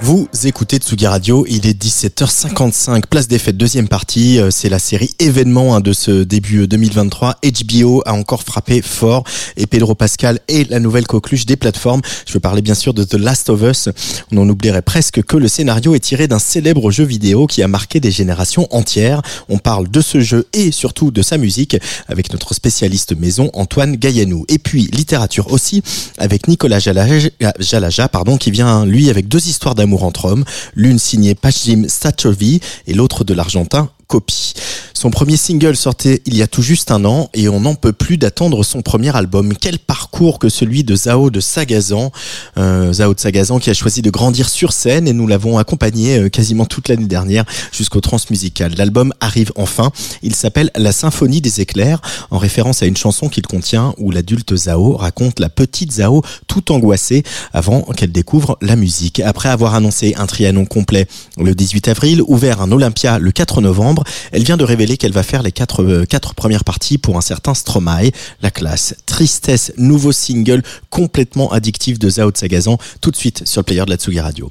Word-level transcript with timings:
Vous 0.00 0.28
écoutez 0.44 0.76
Tsugi 0.78 1.06
Radio, 1.06 1.44
il 1.48 1.66
est 1.66 1.82
17h55, 1.82 3.02
place 3.10 3.28
des 3.28 3.38
fêtes, 3.38 3.56
deuxième 3.56 3.88
partie, 3.88 4.38
euh, 4.38 4.50
c'est 4.50 4.68
la 4.68 4.78
série 4.78 5.10
événement 5.18 5.74
hein, 5.74 5.80
de 5.80 5.92
ce 5.92 6.22
début 6.22 6.68
2023. 6.68 7.36
Euh, 7.44 7.50
HBO 7.50 8.02
a 8.06 8.14
encore 8.14 8.42
frappé 8.42 8.80
fort 8.80 9.24
et 9.56 9.66
Pedro 9.66 9.94
Pascal 9.94 10.38
est 10.48 10.70
la 10.70 10.80
nouvelle 10.80 11.06
coqueluche 11.06 11.46
des 11.46 11.56
plateformes. 11.56 12.00
Je 12.26 12.32
veux 12.32 12.40
parler 12.40 12.62
bien 12.62 12.74
sûr 12.74 12.94
de 12.94 13.04
The 13.04 13.14
Last 13.14 13.50
of 13.50 13.62
Us. 13.62 13.88
On 14.32 14.38
en 14.38 14.48
oublierait 14.48 14.82
presque 14.82 15.22
que 15.22 15.36
le 15.36 15.48
scénario 15.48 15.94
est 15.94 16.00
tiré 16.00 16.28
d'un 16.28 16.38
célèbre 16.38 16.90
jeu 16.90 17.04
vidéo 17.04 17.46
qui 17.46 17.62
a 17.62 17.68
marqué 17.68 18.00
des 18.00 18.12
générations 18.12 18.68
entières. 18.70 19.20
On 19.48 19.58
parle 19.58 19.90
de 19.90 20.00
ce 20.00 20.20
jeu 20.20 20.46
et 20.52 20.70
surtout 20.70 21.10
de 21.10 21.22
sa 21.22 21.38
musique 21.38 21.76
avec 22.06 22.32
notre 22.32 22.54
spécialiste 22.54 23.18
maison 23.18 23.50
Antoine 23.52 23.96
Gaillanou. 23.96 24.44
Et 24.48 24.58
puis 24.58 24.88
littérature 24.92 25.52
aussi 25.52 25.82
avec 26.18 26.48
Nicolas 26.48 26.78
Jalaja, 26.78 28.08
pardon, 28.08 28.36
qui 28.36 28.50
vient 28.50 28.86
lui 28.86 29.10
avec 29.10 29.28
deux 29.28 29.37
histoires 29.38 29.74
d'amour 29.74 30.04
entre 30.04 30.26
hommes, 30.26 30.44
l'une 30.74 30.98
signée 30.98 31.34
Pachim 31.34 31.86
Sachovi 31.88 32.60
et 32.86 32.94
l'autre 32.94 33.24
de 33.24 33.34
l'argentin 33.34 33.90
copie. 34.08 34.54
Son 34.94 35.10
premier 35.10 35.36
single 35.36 35.76
sortait 35.76 36.22
il 36.26 36.36
y 36.36 36.42
a 36.42 36.48
tout 36.48 36.60
juste 36.62 36.90
un 36.90 37.04
an 37.04 37.30
et 37.32 37.48
on 37.48 37.60
n'en 37.60 37.76
peut 37.76 37.92
plus 37.92 38.18
d'attendre 38.18 38.64
son 38.64 38.82
premier 38.82 39.14
album. 39.14 39.54
Quel 39.54 39.78
parcours 39.78 40.40
que 40.40 40.48
celui 40.48 40.82
de 40.82 40.96
Zao 40.96 41.30
de 41.30 41.38
Sagazan, 41.38 42.10
euh, 42.56 42.92
Zao 42.92 43.14
de 43.14 43.20
Sagazan 43.20 43.60
qui 43.60 43.70
a 43.70 43.74
choisi 43.74 44.02
de 44.02 44.10
grandir 44.10 44.48
sur 44.48 44.72
scène 44.72 45.06
et 45.06 45.12
nous 45.12 45.28
l'avons 45.28 45.56
accompagné 45.58 46.18
euh, 46.18 46.28
quasiment 46.28 46.64
toute 46.64 46.88
l'année 46.88 47.06
dernière 47.06 47.44
jusqu'au 47.70 48.00
transmusical. 48.00 48.74
L'album 48.76 49.12
arrive 49.20 49.52
enfin. 49.54 49.92
Il 50.22 50.34
s'appelle 50.34 50.72
La 50.74 50.90
Symphonie 50.90 51.40
des 51.40 51.60
éclairs 51.60 52.00
en 52.32 52.38
référence 52.38 52.82
à 52.82 52.86
une 52.86 52.96
chanson 52.96 53.28
qu'il 53.28 53.46
contient 53.46 53.94
où 53.98 54.10
l'adulte 54.10 54.56
Zao 54.56 54.96
raconte 54.96 55.38
la 55.38 55.48
petite 55.48 55.92
Zao 55.92 56.22
tout 56.48 56.72
angoissée 56.72 57.22
avant 57.52 57.82
qu'elle 57.82 58.10
découvre 58.10 58.58
la 58.62 58.74
musique. 58.74 59.20
Après 59.20 59.48
avoir 59.48 59.76
annoncé 59.76 60.14
un 60.16 60.26
trianon 60.26 60.64
complet 60.64 61.06
le 61.36 61.54
18 61.54 61.86
avril, 61.86 62.22
ouvert 62.26 62.62
un 62.62 62.72
Olympia 62.72 63.20
le 63.20 63.30
4 63.30 63.60
novembre, 63.60 63.97
elle 64.32 64.44
vient 64.44 64.56
de 64.56 64.64
révéler 64.64 64.96
qu'elle 64.96 65.12
va 65.12 65.22
faire 65.22 65.42
les 65.42 65.52
quatre, 65.52 65.82
euh, 65.82 66.04
quatre 66.04 66.34
premières 66.34 66.64
parties 66.64 66.98
pour 66.98 67.16
un 67.16 67.20
certain 67.20 67.54
Stromae, 67.54 68.10
la 68.42 68.50
classe. 68.50 68.94
Tristesse, 69.06 69.72
nouveau 69.76 70.12
single 70.12 70.62
complètement 70.90 71.52
addictif 71.52 71.98
de 71.98 72.08
Zao 72.08 72.30
Sagazan, 72.34 72.78
tout 73.00 73.10
de 73.10 73.16
suite 73.16 73.46
sur 73.46 73.60
le 73.60 73.64
player 73.64 73.84
de 73.84 73.90
la 73.90 73.96
Tsugi 73.96 74.20
Radio. 74.20 74.50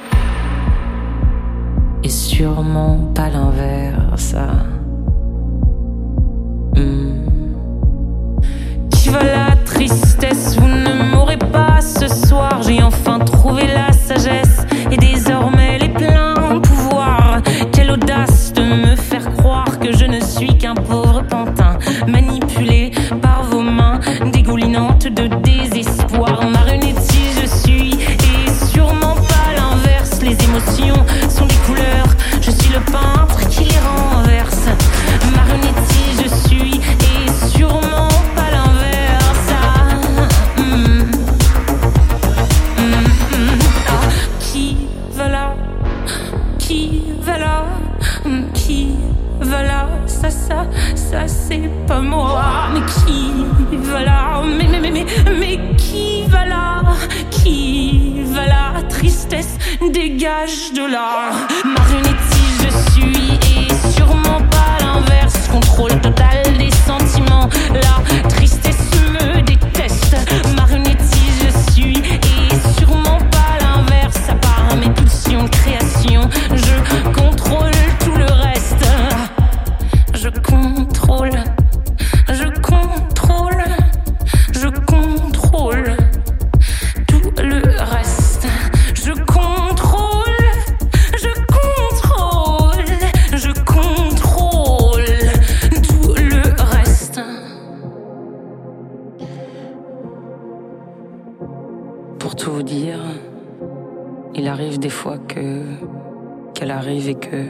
sûrement 2.41 2.97
pas 3.13 3.29
l'inverse. 3.29 4.35
Hmm. 6.75 7.29
Qui 8.89 9.09
va 9.09 9.21
la 9.21 9.55
tristesse 9.63 10.57
Vous 10.57 10.67
ne 10.67 11.11
m'aurez 11.11 11.37
pas 11.37 11.79
ce 11.81 12.07
soir. 12.07 12.63
J'ai 12.63 12.81
enfin 12.81 13.19
trouvé 13.19 13.67
la 13.67 13.91
sagesse 13.91 14.65
et 14.89 14.97
désormais 14.97 15.77
les 15.77 15.89
pleins 15.89 16.59
pouvoirs. 16.63 17.41
Quelle 17.71 17.91
audace 17.91 18.53
de 18.53 18.63
me 18.63 18.95
faire 18.95 19.31
croire 19.37 19.77
que 19.79 19.95
je 19.95 20.05
ne 20.05 20.19
suis 20.19 20.57
qu'un 20.57 20.73
pauvre 20.73 21.21
pantin 21.21 21.70
Ça, 50.31 50.65
ça, 50.95 51.27
c'est 51.27 51.69
pas 51.87 51.99
moi. 51.99 52.69
Mais 52.73 52.81
qui 52.85 53.45
va 53.77 54.03
là 54.03 54.41
Mais, 54.45 54.67
mais, 54.67 54.79
mais, 54.79 54.91
mais, 54.91 55.05
mais 55.39 55.75
qui 55.75 56.23
va 56.27 56.45
là 56.45 56.81
Qui 57.29 58.23
va 58.33 58.45
là 58.47 58.73
Tristesse, 58.89 59.57
dégage 59.91 60.71
de 60.73 60.89
là. 60.89 61.31
Marionnette 61.65 62.15
je 62.63 62.91
suis 62.91 63.39
et 63.57 63.93
sûrement 63.93 64.41
pas 64.49 64.83
l'inverse. 64.83 65.47
Contrôle 65.51 65.99
total 66.01 66.43
des 66.57 66.71
sentiments. 66.85 67.49
La 67.73 68.29
tristesse 68.29 68.91
me 69.13 69.41
déteste. 69.41 70.15
Des 104.81 104.89
fois 104.89 105.17
que 105.17 105.61
qu'elle 106.53 106.71
arrive 106.71 107.07
et 107.07 107.15
que 107.15 107.45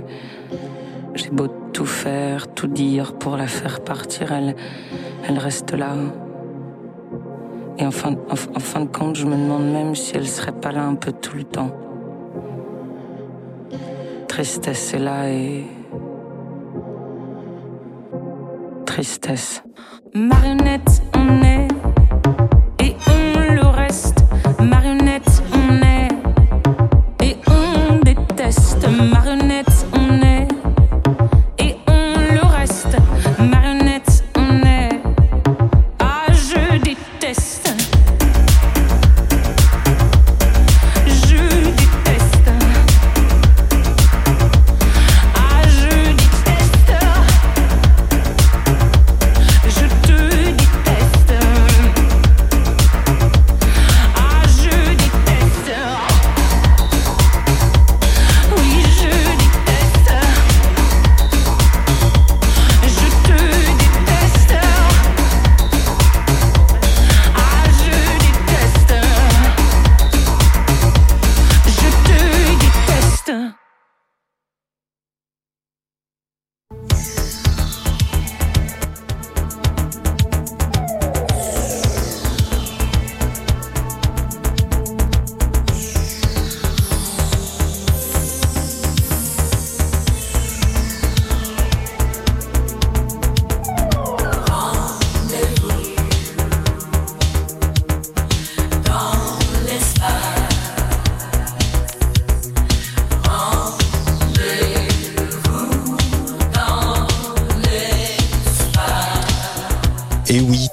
j'ai 1.15 1.29
beau 1.29 1.47
tout 1.73 1.85
faire, 1.85 2.53
tout 2.53 2.67
dire 2.67 3.13
pour 3.13 3.37
la 3.37 3.47
faire 3.47 3.81
partir, 3.83 4.31
elle, 4.31 4.55
elle 5.27 5.39
reste 5.39 5.73
là. 5.73 5.93
Et 7.77 7.85
en 7.85 7.91
fin, 7.91 8.15
en, 8.29 8.35
fin 8.35 8.81
de 8.81 8.85
compte, 8.85 9.15
je 9.15 9.25
me 9.25 9.35
demande 9.35 9.71
même 9.71 9.95
si 9.95 10.15
elle 10.15 10.27
serait 10.27 10.51
pas 10.51 10.71
là 10.71 10.83
un 10.83 10.95
peu 10.95 11.11
tout 11.11 11.35
le 11.35 11.43
temps. 11.43 11.71
Tristesse 14.27 14.93
est 14.93 14.99
là 14.99 15.29
et. 15.29 15.65
Tristesse. 18.85 19.63
Marionnette, 20.13 21.01
on 21.15 21.43
est. 21.43 21.50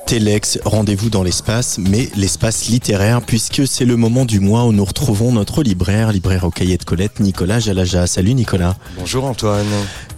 Telex, 0.08 0.58
rendez-vous 0.64 1.10
dans 1.10 1.22
l'espace, 1.22 1.76
mais 1.76 2.08
l'espace 2.16 2.68
littéraire, 2.68 3.20
puisque 3.20 3.66
c'est 3.66 3.84
le 3.84 3.96
moment 3.96 4.24
du 4.24 4.40
mois 4.40 4.64
où 4.64 4.72
nous 4.72 4.86
retrouvons 4.86 5.32
notre 5.32 5.62
libraire, 5.62 6.12
libraire 6.12 6.44
au 6.44 6.50
cahier 6.50 6.78
de 6.78 6.84
Colette, 6.84 7.20
Nicolas 7.20 7.58
Jalaja. 7.60 8.06
Salut 8.06 8.32
Nicolas. 8.32 8.78
Bonjour 8.98 9.26
Antoine. 9.26 9.66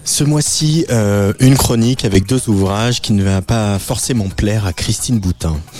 Ce 0.04 0.24
mois-ci, 0.24 0.86
euh, 0.90 1.32
une 1.40 1.56
chronique 1.56 2.04
avec 2.04 2.26
deux 2.26 2.48
ouvrages 2.48 3.00
qui 3.00 3.12
ne 3.12 3.22
va 3.22 3.42
pas 3.42 3.78
forcément 3.78 4.28
plaire 4.28 4.66
à 4.66 4.72
Christine 4.72 5.18
Boutin. 5.20 5.56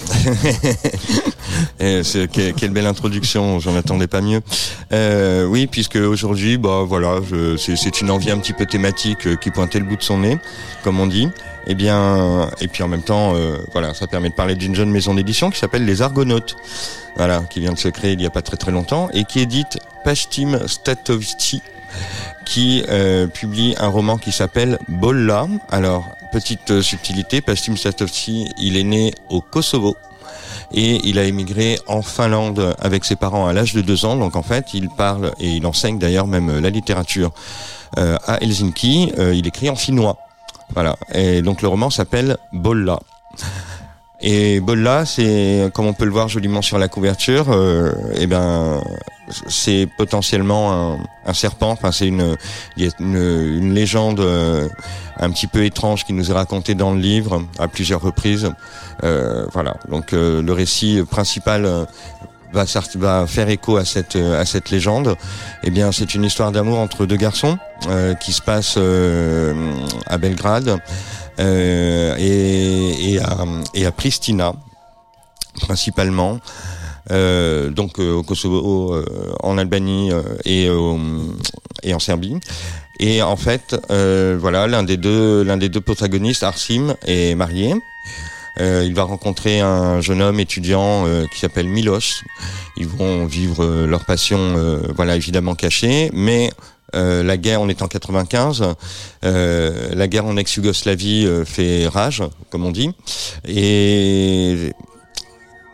Que- 1.79 2.51
quelle 2.53 2.71
belle 2.71 2.87
introduction, 2.87 3.59
j'en 3.59 3.75
attendais 3.75 4.07
pas 4.07 4.21
mieux. 4.21 4.41
Euh, 4.93 5.47
oui, 5.47 5.67
puisque 5.67 5.97
aujourd'hui, 5.97 6.59
bah 6.59 6.85
voilà, 6.87 7.17
c'est 7.59 8.01
une 8.01 8.11
envie 8.11 8.31
un 8.31 8.39
petit 8.39 8.53
peu 8.53 8.67
thématique 8.67 9.27
euh, 9.27 9.37
qui 9.37 9.51
pointait 9.51 9.79
le 9.79 9.85
bout 9.87 9.97
de 9.97 10.03
son 10.03 10.19
nez, 10.19 10.39
comme 10.85 11.01
on 11.01 11.07
dit. 11.07 11.29
Et 11.67 11.75
bien, 11.75 12.49
et 12.61 12.69
puis 12.69 12.83
en 12.83 12.89
même 12.89 13.03
temps, 13.03 13.35
euh, 13.35 13.57
voilà, 13.73 13.95
ça 13.95 14.07
permet 14.07 14.29
de 14.31 14.35
parler 14.35 14.55
d'une 14.55 14.75
jeune 14.75 14.91
maison 14.91 15.15
d'édition 15.15 15.51
qui 15.51 15.59
s'appelle 15.59 15.85
Les 15.85 16.03
Argonautes, 16.03 16.57
voilà, 17.17 17.43
qui 17.51 17.61
vient 17.61 17.73
de 17.73 17.79
se 17.79 17.89
créer 17.89 18.13
il 18.13 18.21
y 18.21 18.27
a 18.27 18.31
pas 18.31 18.43
très 18.43 18.57
très 18.57 18.73
longtemps 18.73 19.09
et 19.13 19.25
qui 19.25 19.41
édite 19.41 19.79
Pashtim 20.05 20.61
Statovci, 20.67 21.63
qui 22.51 22.83
euh, 22.89 23.29
publie 23.29 23.77
un 23.79 23.87
roman 23.87 24.19
qui 24.19 24.33
s'appelle 24.33 24.79
Bolla. 24.89 25.47
Alors, 25.71 26.05
petite 26.33 26.73
euh, 26.73 26.83
subtilité, 26.83 27.41
Pashtim 27.41 27.77
Statovci, 27.77 28.49
il 28.59 28.77
est 28.77 28.83
né 28.83 29.15
au 29.29 29.41
Kosovo 29.41 29.97
et 30.73 31.01
il 31.05 31.21
a 31.21 31.25
émigré 31.25 31.79
en 31.87 32.03
Finlande 32.03 32.75
avec 32.81 33.05
ses 33.05 33.15
parents 33.15 33.47
à 33.47 33.53
l'âge 33.53 33.73
de 33.73 33.83
deux 33.83 34.05
ans. 34.05 34.17
Donc 34.17 34.35
en 34.35 34.43
fait, 34.43 34.75
il 34.75 34.89
parle 34.89 35.31
et 35.39 35.49
il 35.49 35.65
enseigne 35.65 35.99
d'ailleurs 35.99 36.27
même 36.27 36.51
euh, 36.51 36.61
la 36.61 36.71
littérature 36.71 37.31
euh, 37.99 38.17
à 38.27 38.43
Helsinki. 38.43 39.13
Euh, 39.17 39.33
il 39.33 39.47
écrit 39.47 39.71
en 39.71 39.77
finnois. 39.77 40.17
Voilà. 40.75 40.97
Et 41.15 41.43
donc 41.43 41.63
le 41.63 41.69
roman 41.69 41.89
s'appelle 41.89 42.37
Bolla. 42.53 42.99
Et 44.23 44.61
Bolla, 44.61 45.07
c'est 45.07 45.71
comme 45.73 45.87
on 45.87 45.95
peut 45.95 46.05
le 46.05 46.11
voir 46.11 46.29
joliment 46.29 46.61
sur 46.61 46.79
la 46.79 46.89
couverture, 46.89 47.47
euh, 47.51 47.93
eh 48.17 48.27
ben 48.27 48.81
c'est 49.49 49.89
potentiellement 49.97 50.73
un, 50.73 50.99
un 51.25 51.33
serpent. 51.33 51.71
Enfin, 51.71 51.93
c'est 51.93 52.07
une, 52.07 52.37
une, 52.77 53.17
une 53.17 53.75
légende 53.75 54.21
euh, 54.21 54.69
un 55.19 55.31
petit 55.31 55.47
peu 55.47 55.65
étrange 55.65 56.05
qui 56.05 56.13
nous 56.13 56.31
est 56.31 56.35
racontée 56.35 56.75
dans 56.75 56.93
le 56.93 57.01
livre 57.01 57.43
à 57.59 57.69
plusieurs 57.69 58.01
reprises. 58.03 58.51
Euh, 59.05 59.47
voilà. 59.53 59.77
Donc 59.89 60.13
euh, 60.13 60.43
le 60.43 60.53
récit 60.53 61.03
principal 61.09 61.65
euh, 61.65 61.85
va, 62.53 63.27
faire 63.27 63.49
écho 63.49 63.77
à 63.77 63.85
cette 63.85 64.17
à 64.17 64.45
cette 64.45 64.71
légende. 64.71 65.17
Eh 65.63 65.71
bien, 65.71 65.93
c'est 65.93 66.15
une 66.15 66.25
histoire 66.25 66.53
d'amour 66.53 66.79
entre 66.79 67.07
deux 67.07 67.17
garçons 67.17 67.59
euh, 67.89 68.15
qui 68.15 68.33
se 68.33 68.43
passe 68.43 68.77
à 70.07 70.19
Belgrade 70.19 70.79
et, 71.41 73.13
et, 73.13 73.19
à, 73.21 73.47
et 73.75 73.87
à 73.87 73.93
Pristina 73.93 74.53
principalement. 75.61 76.39
Euh, 77.11 77.71
donc 77.71 77.99
euh, 77.99 78.13
au 78.13 78.23
Kosovo, 78.23 78.95
euh, 78.95 79.05
en 79.43 79.59
Albanie 79.59 80.13
euh, 80.13 80.23
et, 80.45 80.69
et 81.83 81.95
en 81.95 81.99
Serbie. 81.99 82.37
Et 83.01 83.23
en 83.23 83.37
fait, 83.37 83.75
euh, 83.91 84.37
voilà, 84.39 84.67
l'un 84.67 84.83
des 84.83 84.99
deux, 84.99 85.43
l'un 85.43 85.57
des 85.57 85.71
deux 85.71 85.81
protagonistes, 85.81 86.43
Arsim, 86.43 86.95
est 87.07 87.35
marié. 87.35 87.75
Euh, 88.61 88.85
il 88.87 88.95
va 88.95 89.05
rencontrer 89.05 89.61
un 89.61 90.03
jeune 90.03 90.21
homme 90.21 90.39
étudiant 90.39 91.07
euh, 91.07 91.25
qui 91.33 91.39
s'appelle 91.39 91.67
Milos. 91.67 92.23
Ils 92.77 92.87
vont 92.87 93.25
vivre 93.25 93.65
euh, 93.65 93.87
leur 93.87 94.05
passion, 94.05 94.39
euh, 94.39 94.81
voilà, 94.95 95.17
évidemment 95.17 95.55
cachée, 95.55 96.11
mais 96.13 96.51
euh, 96.95 97.23
la 97.23 97.37
guerre, 97.37 97.61
on 97.61 97.69
est 97.69 97.83
en 97.83 97.89
95, 97.89 98.75
euh, 99.25 99.89
la 99.95 100.09
guerre 100.09 100.27
en 100.27 100.37
ex-Yougoslavie 100.37 101.27
euh, 101.27 101.45
fait 101.45 101.87
rage, 101.87 102.23
comme 102.51 102.65
on 102.65 102.71
dit, 102.71 102.91
et 103.47 104.73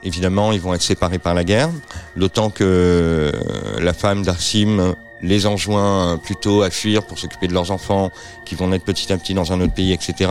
évidemment, 0.02 0.52
ils 0.52 0.60
vont 0.60 0.74
être 0.74 0.82
séparés 0.82 1.18
par 1.18 1.34
la 1.34 1.44
guerre, 1.44 1.70
d'autant 2.16 2.50
que 2.50 3.32
la 3.80 3.92
femme 3.92 4.22
d'Arsim 4.22 4.94
les 5.22 5.46
enjoint 5.46 6.18
plutôt 6.22 6.62
à 6.62 6.70
fuir 6.70 7.06
pour 7.06 7.18
s'occuper 7.18 7.48
de 7.48 7.54
leurs 7.54 7.70
enfants 7.70 8.10
qui 8.44 8.54
vont 8.54 8.68
naître 8.68 8.84
petit 8.84 9.12
à 9.12 9.16
petit 9.16 9.34
dans 9.34 9.52
un 9.52 9.60
autre 9.60 9.74
pays, 9.74 9.92
etc. 9.92 10.30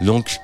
Donc, 0.00 0.40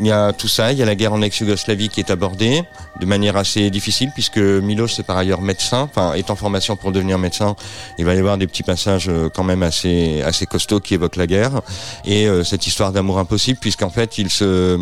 il 0.00 0.06
y 0.06 0.12
a 0.12 0.32
tout 0.32 0.48
ça, 0.48 0.72
il 0.72 0.78
y 0.78 0.82
a 0.82 0.86
la 0.86 0.94
guerre 0.94 1.12
en 1.12 1.20
ex-Yougoslavie 1.20 1.90
qui 1.90 2.00
est 2.00 2.10
abordée 2.10 2.64
de 3.00 3.06
manière 3.06 3.36
assez 3.36 3.68
difficile 3.70 4.10
puisque 4.14 4.38
Milos 4.38 4.98
est 4.98 5.02
par 5.02 5.18
ailleurs 5.18 5.42
médecin, 5.42 5.82
enfin 5.82 6.14
est 6.14 6.30
en 6.30 6.36
formation 6.36 6.74
pour 6.74 6.90
devenir 6.90 7.18
médecin. 7.18 7.54
Il 7.98 8.06
va 8.06 8.14
y 8.14 8.18
avoir 8.18 8.38
des 8.38 8.46
petits 8.46 8.62
passages 8.62 9.08
euh, 9.08 9.28
quand 9.28 9.44
même 9.44 9.62
assez 9.62 10.22
assez 10.22 10.46
costauds 10.46 10.80
qui 10.80 10.94
évoquent 10.94 11.16
la 11.16 11.26
guerre 11.26 11.60
et 12.06 12.26
euh, 12.26 12.44
cette 12.44 12.66
histoire 12.66 12.92
d'amour 12.92 13.18
impossible 13.18 13.58
puisqu'en 13.60 13.90
fait 13.90 14.16
il 14.16 14.30
se 14.30 14.78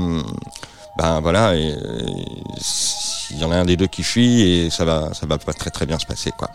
ben 0.96 1.20
voilà, 1.20 1.54
il 1.54 3.38
y 3.38 3.44
en 3.44 3.52
a 3.52 3.56
un 3.56 3.64
des 3.64 3.76
deux 3.76 3.86
qui 3.86 4.02
fuit 4.02 4.42
et 4.42 4.70
ça 4.70 4.84
va 4.84 5.10
ça 5.14 5.26
va 5.26 5.38
pas 5.38 5.52
très 5.52 5.70
très 5.70 5.86
bien 5.86 5.98
se 5.98 6.06
passer 6.06 6.30
quoi. 6.36 6.50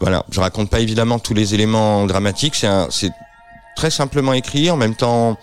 Voilà, 0.00 0.24
je 0.30 0.40
raconte 0.40 0.68
pas 0.68 0.80
évidemment 0.80 1.20
tous 1.20 1.34
les 1.34 1.54
éléments 1.54 2.06
dramatiques, 2.06 2.56
c'est 2.56 3.12
très 3.76 3.90
simplement 3.90 4.32
écrit 4.32 4.70
en 4.70 4.76
même 4.76 4.94
temps 4.94 5.38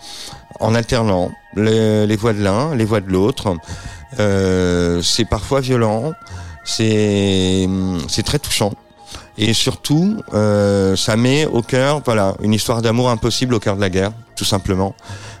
en 0.60 0.74
alternant 0.74 1.30
les, 1.54 2.16
voix 2.16 2.32
de 2.32 2.42
l'un, 2.42 2.74
les 2.74 2.84
voix 2.84 3.00
de 3.00 3.10
l'autre. 3.10 3.56
Euh, 4.20 5.00
c'est 5.02 5.24
parfois 5.24 5.60
violent, 5.60 6.12
c'est 6.64 7.68
c'est 8.08 8.22
très 8.22 8.38
touchant. 8.38 8.72
Et 9.38 9.54
surtout, 9.54 10.18
euh, 10.34 10.94
ça 10.94 11.16
met 11.16 11.46
au 11.46 11.62
cœur, 11.62 12.02
voilà, 12.04 12.34
une 12.42 12.52
histoire 12.52 12.82
d'amour 12.82 13.08
impossible 13.08 13.54
au 13.54 13.60
cœur 13.60 13.76
de 13.76 13.80
la 13.80 13.88
guerre, 13.88 14.12
tout 14.42 14.48
simplement. 14.48 14.96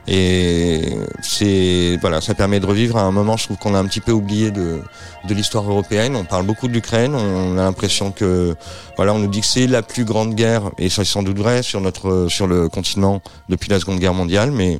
Et 0.06 0.96
c'est, 1.22 1.98
voilà, 2.00 2.20
ça 2.20 2.34
permet 2.34 2.60
de 2.60 2.66
revivre 2.66 2.96
à 2.96 3.02
un 3.02 3.10
moment, 3.10 3.36
je 3.36 3.44
trouve 3.46 3.56
qu'on 3.56 3.74
a 3.74 3.78
un 3.80 3.86
petit 3.86 4.00
peu 4.00 4.12
oublié 4.12 4.52
de, 4.52 4.80
de 5.28 5.34
l'histoire 5.34 5.68
européenne. 5.68 6.14
On 6.14 6.24
parle 6.24 6.46
beaucoup 6.46 6.68
de 6.68 6.72
l'Ukraine, 6.72 7.16
on 7.16 7.58
a 7.58 7.62
l'impression 7.62 8.12
que, 8.12 8.54
voilà, 8.96 9.12
on 9.12 9.18
nous 9.18 9.26
dit 9.26 9.40
que 9.40 9.46
c'est 9.46 9.66
la 9.66 9.82
plus 9.82 10.04
grande 10.04 10.36
guerre, 10.36 10.70
et 10.78 10.88
c'est 10.88 11.04
sans 11.04 11.24
doute 11.24 11.38
vrai 11.38 11.64
sur 11.64 11.80
notre, 11.80 12.28
sur 12.28 12.46
le 12.46 12.68
continent 12.68 13.20
depuis 13.48 13.70
la 13.70 13.80
Seconde 13.80 13.98
Guerre 13.98 14.14
mondiale, 14.14 14.52
mais 14.52 14.78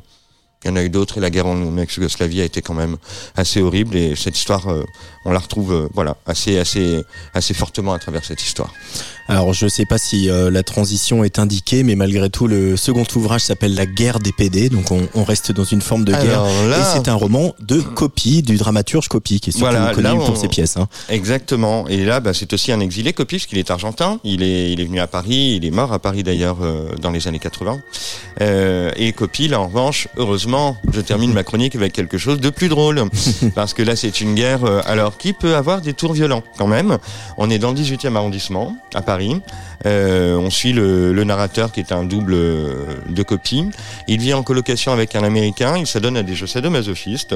il 0.64 0.68
y 0.68 0.70
en 0.70 0.76
a 0.76 0.82
eu 0.84 0.90
d'autres 0.90 1.18
et 1.18 1.20
la 1.20 1.30
guerre 1.30 1.46
en 1.46 1.76
ex-Yougoslavie 1.76 2.40
a 2.40 2.44
été 2.44 2.62
quand 2.62 2.74
même 2.74 2.96
assez 3.36 3.60
horrible 3.60 3.96
et 3.96 4.14
cette 4.14 4.38
histoire, 4.38 4.68
euh, 4.68 4.84
on 5.24 5.32
la 5.32 5.40
retrouve, 5.40 5.72
euh, 5.72 5.88
voilà, 5.92 6.16
assez, 6.26 6.58
assez, 6.58 7.02
assez 7.34 7.54
fortement 7.54 7.92
à 7.92 7.98
travers 7.98 8.24
cette 8.24 8.42
histoire. 8.42 8.72
Alors 9.28 9.52
je 9.54 9.66
sais 9.68 9.86
pas 9.86 9.98
si 9.98 10.28
euh, 10.28 10.50
la 10.50 10.62
transition 10.62 11.24
est 11.24 11.38
indiquée, 11.38 11.84
mais 11.84 11.94
malgré 11.94 12.28
tout, 12.28 12.46
le 12.46 12.76
second 12.76 13.04
ouvrage 13.14 13.42
s'appelle 13.42 13.74
La 13.74 13.86
guerre 13.86 14.18
des 14.18 14.32
PD, 14.32 14.68
donc 14.68 14.90
on, 14.90 15.08
on 15.14 15.24
reste 15.24 15.52
dans 15.52 15.64
une 15.64 15.80
forme 15.80 16.04
de 16.04 16.12
guerre. 16.12 16.42
Là- 16.68 16.78
Et 16.78 16.82
c'est 16.92 17.08
un 17.08 17.14
roman 17.14 17.54
de 17.60 17.80
copie, 17.80 18.42
du 18.42 18.56
dramaturge 18.56 19.08
copie, 19.08 19.40
qui 19.40 19.50
est 19.50 19.52
surtout 19.52 19.70
Voilà, 19.72 19.94
connu 19.94 20.02
là, 20.04 20.14
pour 20.16 20.36
ses 20.36 20.48
pièces. 20.48 20.76
Hein. 20.76 20.88
Exactement. 21.08 21.86
Et 21.88 22.04
là, 22.04 22.20
bah, 22.20 22.34
c'est 22.34 22.52
aussi 22.52 22.72
un 22.72 22.80
exilé 22.80 23.12
copie, 23.12 23.36
parce 23.36 23.46
qu'il 23.46 23.58
est 23.58 23.70
argentin. 23.70 24.18
Il 24.24 24.42
est, 24.42 24.72
il 24.72 24.80
est 24.80 24.84
venu 24.84 25.00
à 25.00 25.06
Paris. 25.06 25.54
Il 25.56 25.64
est 25.64 25.70
mort 25.70 25.92
à 25.92 25.98
Paris 25.98 26.22
d'ailleurs 26.24 26.58
euh, 26.62 26.88
dans 27.00 27.10
les 27.10 27.26
années 27.28 27.38
80. 27.38 27.78
Euh, 28.40 28.90
et 28.96 29.12
copie, 29.12 29.48
là, 29.48 29.60
en 29.60 29.66
revanche, 29.68 30.08
heureusement, 30.16 30.76
je 30.92 31.00
termine 31.00 31.32
ma 31.32 31.44
chronique 31.44 31.76
avec 31.76 31.92
quelque 31.92 32.18
chose 32.18 32.40
de 32.40 32.50
plus 32.50 32.68
drôle, 32.68 33.02
parce 33.54 33.72
que 33.72 33.82
là, 33.82 33.96
c'est 33.96 34.20
une 34.20 34.34
guerre. 34.34 34.64
euh, 34.64 34.80
alors, 34.84 35.16
qui 35.16 35.32
peut 35.32 35.54
avoir 35.56 35.80
des 35.80 35.94
tours 35.94 36.12
violents, 36.12 36.42
quand 36.58 36.66
même? 36.66 36.98
On 37.38 37.48
est 37.50 37.58
dans 37.58 37.70
le 37.72 37.78
18e 37.78 38.16
arrondissement, 38.16 38.76
à 38.94 39.00
Paris. 39.00 39.12
Euh, 39.85 40.37
on 40.37 40.50
suit 40.50 40.73
le, 40.73 41.25
narrateur 41.25 41.73
qui 41.73 41.81
est 41.81 41.92
un 41.92 42.04
double 42.04 42.35
euh, 42.35 42.85
de 43.09 43.23
copie. 43.23 43.64
Il 44.09 44.21
vit 44.21 44.35
en 44.35 44.42
colocation 44.42 44.92
avec 44.92 45.14
un 45.14 45.23
Américain. 45.23 45.76
Il 45.76 45.87
s'adonne 45.87 46.16
à 46.16 46.23
des 46.23 46.35
jeux 46.35 46.47
sadomasochistes. 46.47 47.35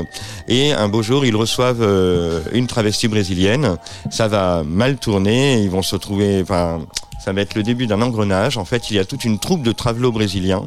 Et 0.49 0.73
un 0.73 0.89
beau 0.89 1.03
jour, 1.03 1.25
ils 1.25 1.37
reçoivent 1.37 1.83
euh, 1.83 2.41
une 2.53 2.67
travestie 2.67 3.09
brésilienne. 3.09 3.77
Ça 4.11 4.29
va 4.29 4.63
mal 4.65 4.97
tourner. 4.97 5.63
Ils 5.63 5.71
vont 5.71 5.83
se 5.83 5.95
retrouver. 5.95 6.41
Enfin, 6.43 6.81
ça 7.25 7.33
va 7.33 7.41
être 7.41 7.55
le 7.55 7.63
début 7.63 7.87
d'un 7.87 8.03
engrenage. 8.03 8.59
En 8.59 8.65
fait, 8.65 8.91
il 8.91 8.97
y 8.97 8.99
a 8.99 9.05
toute 9.05 9.25
une 9.25 9.39
troupe 9.39 9.63
de 9.63 9.73
travelots 9.73 10.13
brésiliens 10.13 10.65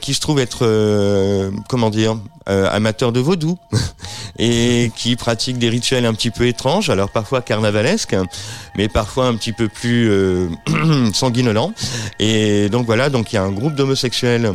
qui 0.00 0.14
se 0.14 0.20
trouvent 0.20 0.38
être, 0.38 1.50
comment 1.68 1.90
dire, 1.90 2.16
euh, 2.48 2.68
amateurs 2.70 3.12
de 3.12 3.20
vaudou 3.20 3.58
et 4.38 4.92
qui 4.96 5.16
pratiquent 5.16 5.58
des 5.58 5.68
rituels 5.68 6.06
un 6.06 6.14
petit 6.14 6.30
peu 6.30 6.46
étranges, 6.46 6.90
alors 6.90 7.10
parfois 7.10 7.42
carnavalesques, 7.42 8.16
mais 8.76 8.88
parfois 8.88 9.26
un 9.26 9.34
petit 9.34 9.52
peu 9.52 9.68
plus 9.68 10.08
euh, 10.10 10.48
sanguinolents. 11.12 11.72
Et 12.18 12.68
donc 12.68 12.86
voilà, 12.86 13.10
donc 13.10 13.32
il 13.32 13.36
y 13.36 13.38
a 13.38 13.42
un 13.42 13.52
groupe 13.52 13.74
d'homosexuels 13.74 14.52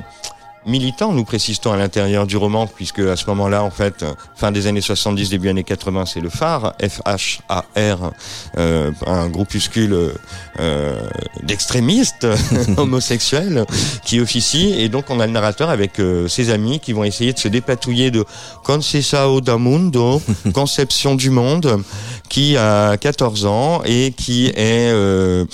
militants, 0.65 1.13
nous 1.13 1.23
précisons 1.23 1.71
à 1.71 1.77
l'intérieur 1.77 2.27
du 2.27 2.37
roman, 2.37 2.67
puisque 2.67 2.99
à 2.99 3.15
ce 3.15 3.25
moment-là, 3.27 3.63
en 3.63 3.71
fait, 3.71 4.05
fin 4.35 4.51
des 4.51 4.67
années 4.67 4.81
70, 4.81 5.29
début 5.29 5.49
années 5.49 5.63
80, 5.63 6.05
c'est 6.05 6.19
le 6.19 6.29
phare, 6.29 6.73
F-H-A-R, 6.81 8.11
euh, 8.57 8.91
un 9.05 9.29
groupuscule 9.29 10.11
euh, 10.59 11.01
d'extrémistes 11.43 12.27
homosexuels 12.77 13.65
qui 14.03 14.19
officie, 14.19 14.73
et 14.77 14.89
donc 14.89 15.05
on 15.09 15.19
a 15.19 15.27
le 15.27 15.33
narrateur 15.33 15.69
avec 15.69 15.99
euh, 15.99 16.27
ses 16.27 16.49
amis 16.49 16.79
qui 16.79 16.93
vont 16.93 17.03
essayer 17.03 17.33
de 17.33 17.39
se 17.39 17.47
dépatouiller 17.47 18.11
de 18.11 18.25
Conceição 18.63 19.41
da 19.41 19.57
Mundo, 19.57 20.21
Conception 20.53 21.15
du 21.15 21.29
Monde, 21.29 21.83
qui 22.29 22.57
a 22.57 22.97
14 22.97 23.45
ans 23.45 23.81
et 23.85 24.13
qui 24.15 24.47
est... 24.47 24.91
euh, 24.91 25.45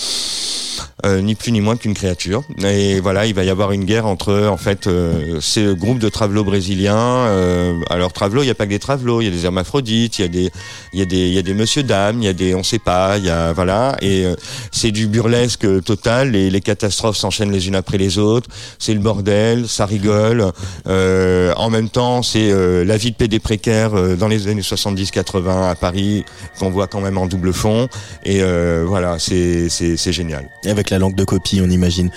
euh, 1.06 1.22
ni 1.22 1.36
plus 1.36 1.52
ni 1.52 1.62
moins 1.62 1.78
qu'une 1.78 1.94
créature. 1.94 2.42
Et 2.64 3.00
voilà, 3.00 3.28
il 3.28 3.36
va 3.36 3.44
y 3.44 3.52
avoir 3.52 3.72
une 3.72 3.86
guerre 3.86 4.08
entre 4.08 4.48
en 4.48 4.58
fait 4.58 4.88
euh, 4.98 5.42
ces 5.42 5.76
groupes 5.76 6.00
de 6.00 6.10
travelots 6.10 6.44
brésiliens. 6.44 6.96
Euh, 6.98 7.74
alors 7.90 8.14
travelots, 8.14 8.42
il 8.42 8.46
n'y 8.46 8.52
a 8.52 8.56
pas 8.56 8.66
que 8.66 8.72
des 8.72 8.80
travelots, 8.80 9.22
il 9.22 9.26
y 9.26 9.28
a 9.28 9.32
des 9.32 9.46
hermaphrodites, 9.46 10.20
il 10.20 10.22
y 10.22 10.26
a 10.26 10.28
des 10.28 10.52
il 10.94 11.00
y 11.00 11.02
a 11.02 11.06
des 11.06 11.28
il 11.28 11.34
y 11.34 11.38
a 11.38 11.42
des 11.42 11.54
monsieur 11.54 11.84
dames, 11.84 12.22
il 12.22 12.26
y 12.26 12.30
a 12.30 12.34
des 12.34 12.56
on 12.56 12.64
sait 12.64 12.80
pas, 12.80 13.18
il 13.18 13.26
y 13.26 13.30
a 13.30 13.54
voilà 13.54 13.96
et 14.02 14.26
euh, 14.26 14.36
c'est 14.72 14.92
du 14.92 15.08
burlesque 15.08 15.68
total. 15.84 16.32
Les, 16.32 16.50
les 16.50 16.62
catastrophes 16.62 17.18
s'enchaînent 17.18 17.52
les 17.52 17.68
unes 17.68 17.76
après 17.76 17.98
les 17.98 18.18
autres. 18.18 18.50
C'est 18.80 18.94
le 18.94 19.00
bordel, 19.00 19.68
ça 19.68 19.86
rigole. 19.86 20.52
Euh, 20.88 21.54
en 21.56 21.70
même 21.70 21.90
temps, 21.90 22.22
c'est 22.24 22.52
euh, 22.52 22.84
la 22.84 22.98
vie 22.98 23.12
de 23.12 23.16
PD 23.16 23.40
précaire 23.40 23.94
euh, 23.96 24.16
dans 24.16 24.28
les 24.28 24.48
années 24.48 24.62
70-80 24.62 25.70
à 25.70 25.76
Paris 25.76 26.26
qu'on 26.60 26.70
voit 26.70 26.88
quand 26.88 27.02
même 27.02 27.18
en 27.18 27.28
double 27.28 27.54
fond. 27.54 27.88
Et 28.24 28.42
euh, 28.42 28.84
voilà, 28.88 29.20
c'est 29.20 29.70
c'est 29.70 29.98
c'est 29.98 30.14
génial. 30.14 30.50
Et 30.64 30.70
Avec 30.70 30.90
la 30.90 31.00
langue 31.00 31.16
de 31.16 31.24
copie, 31.24 31.62
on 31.64 31.70
imagine. 31.70 32.10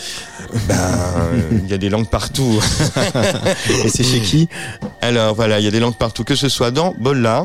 Ben, 0.68 0.76
il 1.52 1.68
y 1.68 1.74
a 1.74 1.78
des 1.78 1.88
langues 1.88 2.08
partout. 2.08 2.60
Et 3.84 3.88
c'est 3.88 4.04
chez 4.04 4.20
qui 4.20 4.48
Alors 5.00 5.34
voilà, 5.34 5.60
il 5.60 5.64
y 5.64 5.68
a 5.68 5.70
des 5.70 5.80
langues 5.80 5.96
partout, 5.96 6.24
que 6.24 6.34
ce 6.34 6.48
soit 6.48 6.70
dans 6.70 6.94
Bolla 6.98 7.44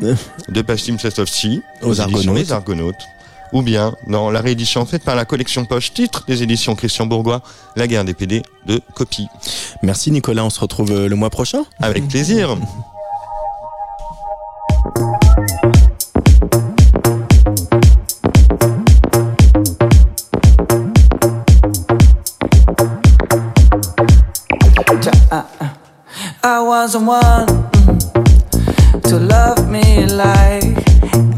de 0.50 0.62
Pastim 0.62 0.98
Sestovci, 1.00 1.62
Aux 1.82 2.00
Argonautes. 2.02 2.36
Les 2.36 2.52
Argonautes, 2.52 3.08
ou 3.54 3.62
bien 3.62 3.96
dans 4.08 4.30
la 4.32 4.42
réédition 4.42 4.86
faite 4.86 5.04
par 5.04 5.16
la 5.16 5.26
collection 5.26 5.66
Poche 5.66 5.94
Titre 5.94 6.24
des 6.28 6.44
éditions 6.44 6.76
Christian 6.76 7.06
Bourgois, 7.06 7.42
La 7.76 7.88
guerre 7.88 8.06
des 8.06 8.14
PD 8.14 8.44
de 8.66 8.82
copie. 8.94 9.28
Merci 9.82 10.12
Nicolas, 10.12 10.44
on 10.44 10.50
se 10.50 10.60
retrouve 10.60 10.92
euh, 10.92 11.08
le 11.08 11.16
mois 11.16 11.30
prochain. 11.30 11.64
Avec 11.80 12.08
plaisir. 12.08 12.58
I 26.86 26.88
wasn't 26.88 27.08
one 27.08 27.48
mm, 27.48 29.02
to 29.10 29.18
love 29.18 29.72
me 29.72 30.06
like 30.06 30.86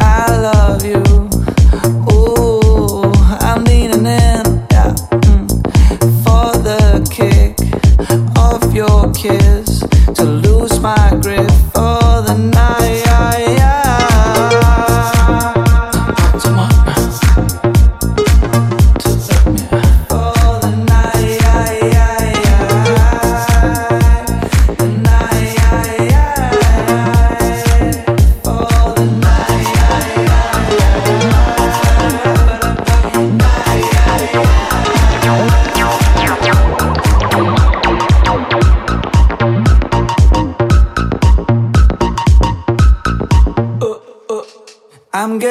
I 0.01 0.41
love 0.41 0.83
you. 0.83 1.16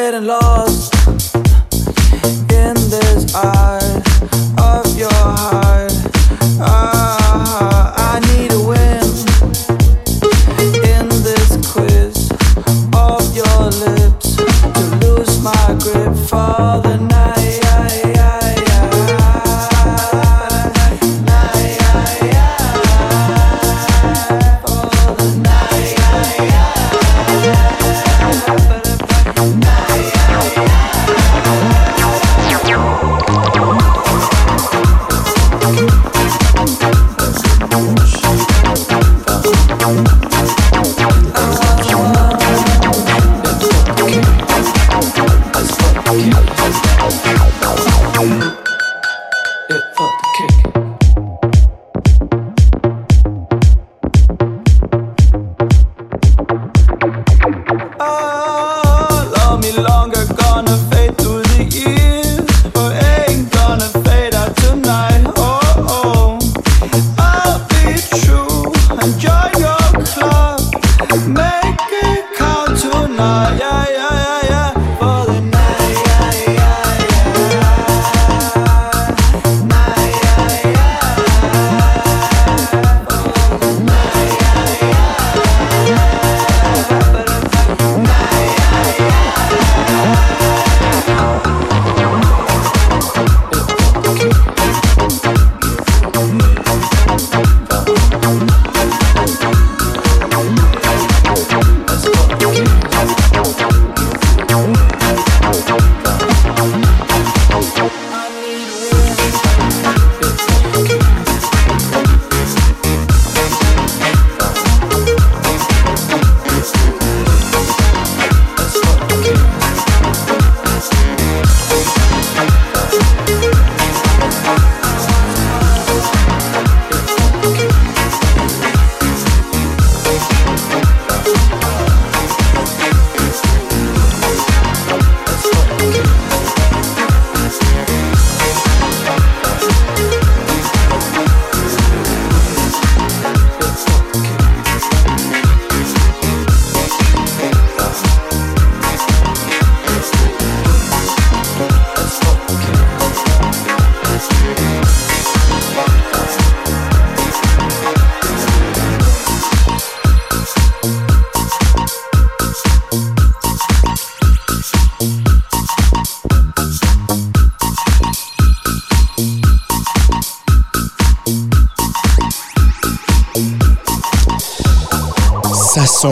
Getting 0.07 0.25
lost 0.25 0.66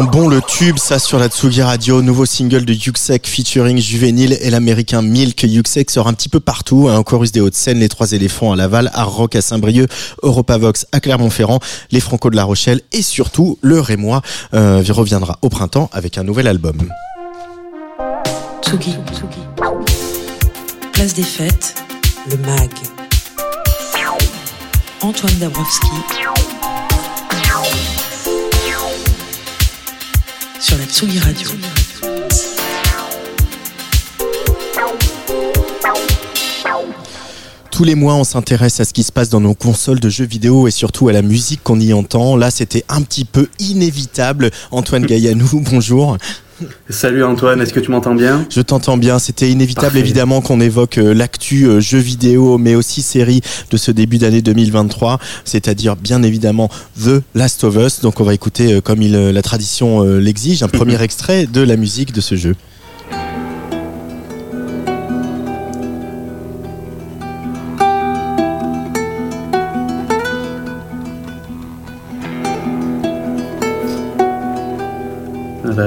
bon 0.03 0.29
le 0.29 0.41
tube, 0.41 0.77
ça, 0.79 0.99
sur 0.99 1.19
la 1.19 1.29
Tsugi 1.29 1.63
Radio. 1.63 2.03
Nouveau 2.03 2.27
single 2.27 2.65
de 2.65 2.73
Yuxek 2.73 3.27
featuring 3.27 3.79
Juvenile 3.79 4.37
et 4.41 4.51
l'américain 4.51 5.03
Milk. 5.03 5.43
Yuxek 5.43 5.91
sort 5.91 6.09
un 6.09 6.15
petit 6.15 6.29
peu 6.29 6.41
partout. 6.41 6.89
Un 6.89 6.99
hein, 6.99 7.03
chorus 7.03 7.31
des 7.31 7.41
Hauts-de-Seine, 7.41 7.79
les 7.79 7.89
Trois 7.89 8.13
éléphants 8.13 8.53
à 8.53 8.57
Laval, 8.57 8.91
Art 8.95 9.13
Rock 9.13 9.37
à 9.37 9.41
Saint-Brieuc, 9.41 9.89
Europavox 10.23 10.87
à 10.93 11.01
Clermont-Ferrand, 11.01 11.61
les 11.93 12.01
Franco 12.01 12.31
de 12.31 12.37
la 12.37 12.45
Rochelle 12.45 12.81
et 12.93 13.03
surtout 13.03 13.59
le 13.61 13.79
Rémois 13.81 14.23
euh, 14.55 14.83
reviendra 14.89 15.39
au 15.43 15.49
printemps 15.49 15.89
avec 15.93 16.19
un 16.19 16.25
nouvel 16.25 16.49
album. 16.49 16.89
Tsugi. 18.63 18.97
Place 20.93 21.15
des 21.15 21.23
fêtes, 21.23 21.75
le 22.31 22.37
MAG. 22.39 22.71
Antoine 25.03 25.35
Dabrowski 25.39 25.87
sur 30.75 30.81
la 30.81 30.87
Tsugi 30.87 31.19
Radio. 31.21 31.49
Tous 37.71 37.85
les 37.85 37.95
mois, 37.95 38.15
on 38.15 38.25
s'intéresse 38.25 38.81
à 38.81 38.85
ce 38.85 38.93
qui 38.93 39.03
se 39.03 39.13
passe 39.13 39.29
dans 39.29 39.41
nos 39.41 39.55
consoles 39.55 40.01
de 40.01 40.09
jeux 40.09 40.25
vidéo 40.25 40.67
et 40.67 40.71
surtout 40.71 41.09
à 41.09 41.13
la 41.13 41.23
musique 41.23 41.63
qu'on 41.63 41.79
y 41.81 41.93
entend. 41.93 42.37
Là, 42.37 42.51
c'était 42.51 42.85
un 42.89 43.03
petit 43.03 43.25
peu 43.25 43.49
inévitable. 43.59 44.51
Antoine 44.71 45.07
Gaillanou, 45.07 45.49
bonjour. 45.71 46.17
Salut 46.89 47.25
Antoine, 47.25 47.61
est-ce 47.61 47.73
que 47.73 47.81
tu 47.81 47.91
m'entends 47.91 48.15
bien? 48.15 48.47
Je 48.51 48.61
t'entends 48.61 48.97
bien. 48.97 49.19
C'était 49.19 49.51
inévitable 49.51 49.99
évidemment 49.99 50.41
qu'on 50.41 50.61
évoque 50.61 50.99
euh, 50.99 51.15
l'actu 51.15 51.67
euh, 51.67 51.81
jeux 51.81 51.99
vidéo, 51.99 52.59
mais 52.59 52.75
aussi 52.75 53.03
série 53.03 53.41
de 53.71 53.77
ce 53.77 53.91
début 53.91 54.19
d'année 54.19 54.43
2023, 54.43 55.19
c'est-à-dire 55.45 55.97
bien 55.97 56.23
évidemment 56.23 56.71
The 57.03 57.23
Last 57.35 57.65
of 57.65 57.77
Us. 57.77 58.01
Donc 58.01 58.21
on 58.21 58.25
va 58.25 58.35
écouter, 58.35 58.75
euh, 58.75 58.81
comme 58.81 59.03
il, 59.03 59.13
la 59.13 59.43
tradition 59.43 60.03
l'exige, 60.03 60.63
un 60.63 60.69
premier 60.75 61.01
extrait 61.03 61.47
de 61.47 61.61
la 61.61 61.77
musique 61.77 62.13
de 62.13 62.21
ce 62.21 62.37
jeu. 62.37 62.55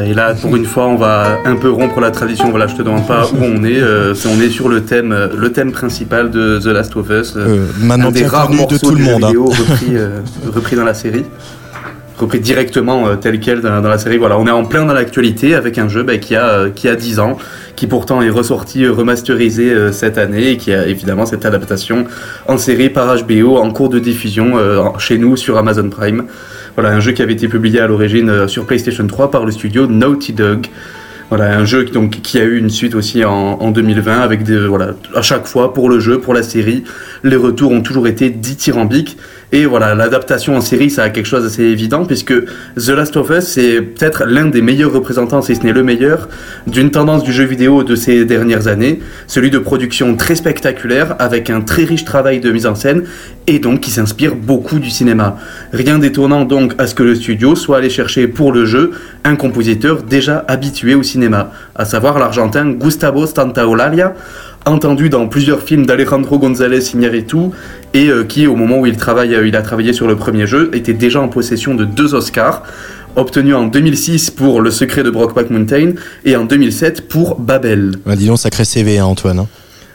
Et 0.08 0.13
là, 0.13 0.34
pour 0.34 0.56
une 0.56 0.65
fois, 0.65 0.88
on 0.88 0.96
va 0.96 1.39
un 1.43 1.58
peu 1.58 1.70
rompre 1.70 2.00
la 2.00 2.12
tradition. 2.12 2.50
Voilà, 2.50 2.67
je 2.67 2.76
te 2.76 2.82
demande 2.82 3.06
pas 3.06 3.28
où 3.28 3.43
on 3.43 3.63
est. 3.65 3.82
Euh, 3.82 4.13
on 4.26 4.39
est 4.39 4.50
sur 4.50 4.70
le 4.70 4.84
thème, 4.84 5.12
euh, 5.12 5.28
le 5.36 5.52
thème 5.52 5.74
principal 5.74 6.32
de 6.32 6.60
The 6.60 6.67
Last 6.67 6.96
of 6.96 7.10
Us. 7.10 7.34
Euh, 7.36 7.65
maintenant 7.82 8.08
un 8.08 8.12
des 8.12 8.26
rares 8.26 8.50
morceaux 8.50 8.76
de 8.76 8.80
tout 8.80 8.96
le 8.96 9.04
monde, 9.04 9.26
hein. 9.26 9.34
repris, 9.38 9.98
repris 10.54 10.76
dans 10.78 10.86
la 10.86 10.93
série 10.93 11.26
repris 12.17 12.39
directement 12.39 13.15
tel 13.17 13.39
quel 13.39 13.62
dans, 13.62 13.80
la 13.80 13.98
série. 14.00 14.17
Voilà, 14.17 14.39
on 14.39 14.48
est 14.48 14.52
en 14.52 14.65
plein 14.65 14.86
dans 14.86 14.93
l'actualité 14.93 15.54
avec 15.54 15.78
un 15.78 15.88
jeu 15.88 16.02
bah, 16.02 16.17
qui, 16.17 16.36
a, 16.36 16.70
qui 16.74 16.88
a 16.88 16.96
10 16.96 17.20
ans, 17.20 17.38
qui 17.76 17.86
pourtant 17.86 18.24
est 18.24 18.32
ressorti 18.32 18.88
remasterisé 18.88 19.91
cette 19.91 20.17
année 20.17 20.52
et 20.52 20.58
qui 20.58 20.74
a 20.74 20.88
évidemment 20.88 21.28
cette 21.28 21.46
adaptation 21.46 22.06
en 22.48 22.58
série 22.58 22.89
par 22.89 23.24
HBO 23.24 23.58
en 23.58 23.70
cours 23.70 23.89
de 23.89 24.00
diffusion 24.00 24.54
chez 24.98 25.20
nous 25.20 25.38
sur 25.38 25.60
Amazon 25.60 25.89
Prime. 25.91 26.24
Voilà, 26.77 26.95
un 26.95 26.99
jeu 26.99 27.11
qui 27.11 27.23
avait 27.23 27.33
été 27.33 27.47
publié 27.47 27.79
à 27.79 27.87
l'origine 27.87 28.29
euh, 28.29 28.47
sur 28.47 28.67
PlayStation 28.67 29.07
3 29.07 29.31
par 29.31 29.45
le 29.45 29.51
studio 29.51 29.87
Naughty 29.87 30.31
Dog. 30.31 30.67
Voilà, 31.29 31.57
un 31.57 31.65
jeu 31.65 31.85
qui 31.85 32.37
a 32.37 32.43
eu 32.43 32.55
une 32.55 32.69
suite 32.69 32.93
aussi 32.93 33.25
en, 33.25 33.33
en 33.33 33.71
2020 33.71 34.21
avec 34.21 34.43
des, 34.43 34.59
voilà, 34.59 34.93
à 35.15 35.23
chaque 35.23 35.47
fois 35.47 35.73
pour 35.73 35.89
le 35.89 35.99
jeu, 35.99 36.19
pour 36.19 36.35
la 36.35 36.43
série, 36.43 36.83
les 37.23 37.35
retours 37.35 37.71
ont 37.71 37.81
toujours 37.81 38.07
été 38.07 38.29
dithyrambiques. 38.29 39.17
Et 39.53 39.65
voilà, 39.65 39.95
l'adaptation 39.95 40.57
en 40.57 40.62
série, 40.62 40.89
ça 40.89 41.03
a 41.03 41.10
quelque 41.10 41.25
chose 41.25 41.43
d'assez 41.43 41.63
évident, 41.63 42.03
puisque 42.03 42.33
The 42.75 42.89
Last 42.89 43.15
of 43.15 43.29
Us, 43.29 43.45
c'est 43.45 43.81
peut-être 43.81 44.25
l'un 44.25 44.47
des 44.47 44.62
meilleurs 44.62 44.91
représentants, 44.91 45.41
si 45.41 45.55
ce 45.55 45.62
n'est 45.62 45.71
le 45.71 45.83
meilleur, 45.83 46.27
d'une 46.67 46.91
tendance 46.91 47.23
du 47.23 47.31
jeu 47.31 47.45
vidéo 47.45 47.83
de 47.83 47.95
ces 47.95 48.25
dernières 48.25 48.67
années, 48.67 48.99
celui 49.25 49.49
de 49.49 49.57
production 49.57 50.17
très 50.17 50.36
spectaculaire, 50.36 51.15
avec 51.19 51.49
un 51.49 51.62
très 51.62 51.86
riche 51.86 52.03
travail 52.03 52.41
de 52.41 52.51
mise 52.51 52.65
en 52.65 52.75
scène, 52.75 53.03
et 53.47 53.60
donc 53.60 53.79
qui 53.79 53.89
s'inspire 53.89 54.36
beaucoup 54.36 54.79
du 54.79 54.89
cinéma. 54.89 55.38
Rien 55.71 55.97
d'étonnant 55.97 56.43
donc 56.43 56.73
à 56.77 56.86
ce 56.86 56.93
que 56.93 57.03
le 57.03 57.15
studio 57.15 57.55
soit 57.55 57.77
allé 57.77 57.89
chercher 57.89 58.27
pour 58.27 58.51
le 58.51 58.65
jeu 58.65 58.91
un 59.23 59.38
compositeur 59.38 60.03
déjà 60.03 60.43
habitué 60.49 60.93
au 60.93 61.03
cinéma, 61.03 61.51
à 61.73 61.86
savoir 61.86 62.19
l'argentin 62.19 62.69
Gustavo 62.71 63.25
Santaolalla, 63.25 64.13
entendu 64.71 65.10
dans 65.10 65.27
plusieurs 65.27 65.62
films 65.62 65.86
d'Alejandro 65.86 66.39
González 66.39 66.93
Iñárritu 66.93 67.38
et 67.93 68.10
euh, 68.10 68.23
qui, 68.23 68.47
au 68.47 68.56
moment 68.56 68.80
où 68.80 68.86
il, 68.86 68.97
travaille, 68.97 69.36
euh, 69.36 69.47
il 69.47 69.56
a 69.56 69.62
travaillé 69.62 69.93
sur 69.93 70.08
le 70.08 70.15
premier 70.15 70.47
jeu, 70.47 70.69
était 70.73 70.93
déjà 70.93 71.21
en 71.21 71.27
possession 71.27 71.75
de 71.75 71.86
deux 71.86 72.13
Oscars, 72.13 72.63
obtenus 73.15 73.56
en 73.56 73.65
2006 73.65 74.32
pour 74.32 74.62
Le 74.62 74.71
secret 74.71 75.03
de 75.03 75.10
Brockback 75.10 75.49
Mountain 75.49 75.93
et 76.25 76.36
en 76.36 76.45
2007 76.45 77.08
pour 77.08 77.39
Babel. 77.39 77.95
Bah, 78.06 78.15
dis 78.15 78.27
donc, 78.27 78.39
sacré 78.39 78.65
CV, 78.65 78.99
hein, 78.99 79.06
Antoine. 79.06 79.39
Hein. 79.39 79.47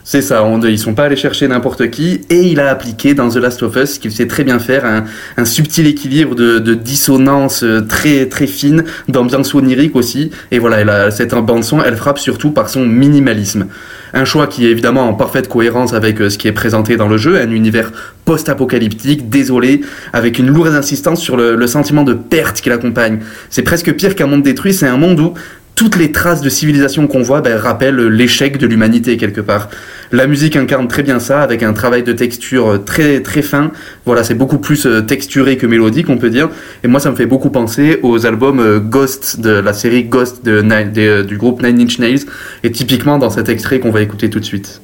C'est 0.04 0.20
ça, 0.20 0.42
on, 0.42 0.60
ils 0.62 0.78
sont 0.80 0.94
pas 0.94 1.04
allés 1.04 1.16
chercher 1.16 1.46
n'importe 1.46 1.88
qui, 1.90 2.22
et 2.28 2.40
il 2.40 2.58
a 2.58 2.70
appliqué 2.70 3.14
dans 3.14 3.28
The 3.28 3.36
Last 3.36 3.62
of 3.62 3.76
Us, 3.76 3.98
qu'il 3.98 4.10
sait 4.10 4.26
très 4.26 4.42
bien 4.42 4.58
faire, 4.58 5.04
un, 5.36 5.44
subtil 5.44 5.86
équilibre 5.86 6.34
de, 6.34 6.58
de, 6.58 6.74
dissonance 6.74 7.62
euh, 7.62 7.82
très 7.82 8.26
très 8.26 8.48
fine, 8.48 8.82
d'ambiance 9.08 9.54
onirique 9.54 9.94
aussi, 9.94 10.30
et 10.50 10.58
voilà, 10.58 10.80
elle 10.80 10.90
a, 10.90 11.10
cette 11.12 11.32
bande 11.34 11.62
son, 11.62 11.80
elle 11.82 11.96
frappe 11.96 12.18
surtout 12.18 12.50
par 12.50 12.68
son 12.68 12.84
minimalisme. 12.84 13.68
Un 14.12 14.24
choix 14.24 14.48
qui 14.48 14.66
est 14.66 14.70
évidemment 14.70 15.08
en 15.08 15.14
parfaite 15.14 15.48
cohérence 15.48 15.94
avec 15.94 16.20
euh, 16.20 16.30
ce 16.30 16.36
qui 16.36 16.48
est 16.48 16.52
présenté 16.52 16.96
dans 16.96 17.08
le 17.08 17.16
jeu, 17.16 17.40
un 17.40 17.50
univers 17.50 17.92
post-apocalyptique, 18.24 19.30
désolé, 19.30 19.82
avec 20.12 20.40
une 20.40 20.48
lourde 20.48 20.74
insistance 20.74 21.20
sur 21.20 21.36
le, 21.36 21.54
le 21.54 21.66
sentiment 21.68 22.02
de 22.02 22.14
perte 22.14 22.60
qui 22.60 22.68
l'accompagne. 22.70 23.20
C'est 23.50 23.62
presque 23.62 23.92
pire 23.94 24.16
qu'un 24.16 24.26
monde 24.26 24.42
détruit, 24.42 24.74
c'est 24.74 24.86
un 24.86 24.96
monde 24.96 25.20
où 25.20 25.34
toutes 25.74 25.96
les 25.96 26.12
traces 26.12 26.42
de 26.42 26.48
civilisation 26.48 27.06
qu'on 27.06 27.22
voit 27.22 27.40
ben, 27.40 27.56
rappellent 27.56 28.06
l'échec 28.08 28.58
de 28.58 28.66
l'humanité 28.66 29.16
quelque 29.16 29.40
part. 29.40 29.68
La 30.12 30.26
musique 30.26 30.56
incarne 30.56 30.88
très 30.88 31.02
bien 31.02 31.18
ça, 31.18 31.40
avec 31.40 31.62
un 31.62 31.72
travail 31.72 32.02
de 32.02 32.12
texture 32.12 32.68
euh, 32.68 32.78
très 32.78 33.20
très 33.20 33.40
fin. 33.40 33.72
Voilà, 34.04 34.24
c'est 34.24 34.34
beaucoup 34.34 34.58
plus 34.58 34.84
euh, 34.84 35.00
texturé 35.00 35.56
que 35.56 35.66
mélodique, 35.66 36.10
on 36.10 36.18
peut 36.18 36.28
dire. 36.28 36.50
Et 36.84 36.88
moi, 36.88 37.00
ça 37.00 37.10
me 37.10 37.16
fait 37.16 37.26
beaucoup 37.26 37.50
penser 37.50 37.98
aux 38.02 38.26
albums 38.26 38.60
euh, 38.60 38.78
Ghost 38.78 39.40
de 39.40 39.50
la 39.50 39.72
série 39.72 40.04
Ghost 40.04 40.44
du 40.44 41.36
groupe 41.38 41.62
Nine 41.62 41.80
Inch 41.80 41.98
Nails, 41.98 42.26
et 42.62 42.70
typiquement 42.70 43.18
dans 43.18 43.30
cet 43.30 43.48
extrait 43.48 43.80
qu'on 43.80 43.90
va 43.90 44.02
écouter 44.02 44.28
tout 44.28 44.40
de 44.40 44.44
suite. 44.44 44.82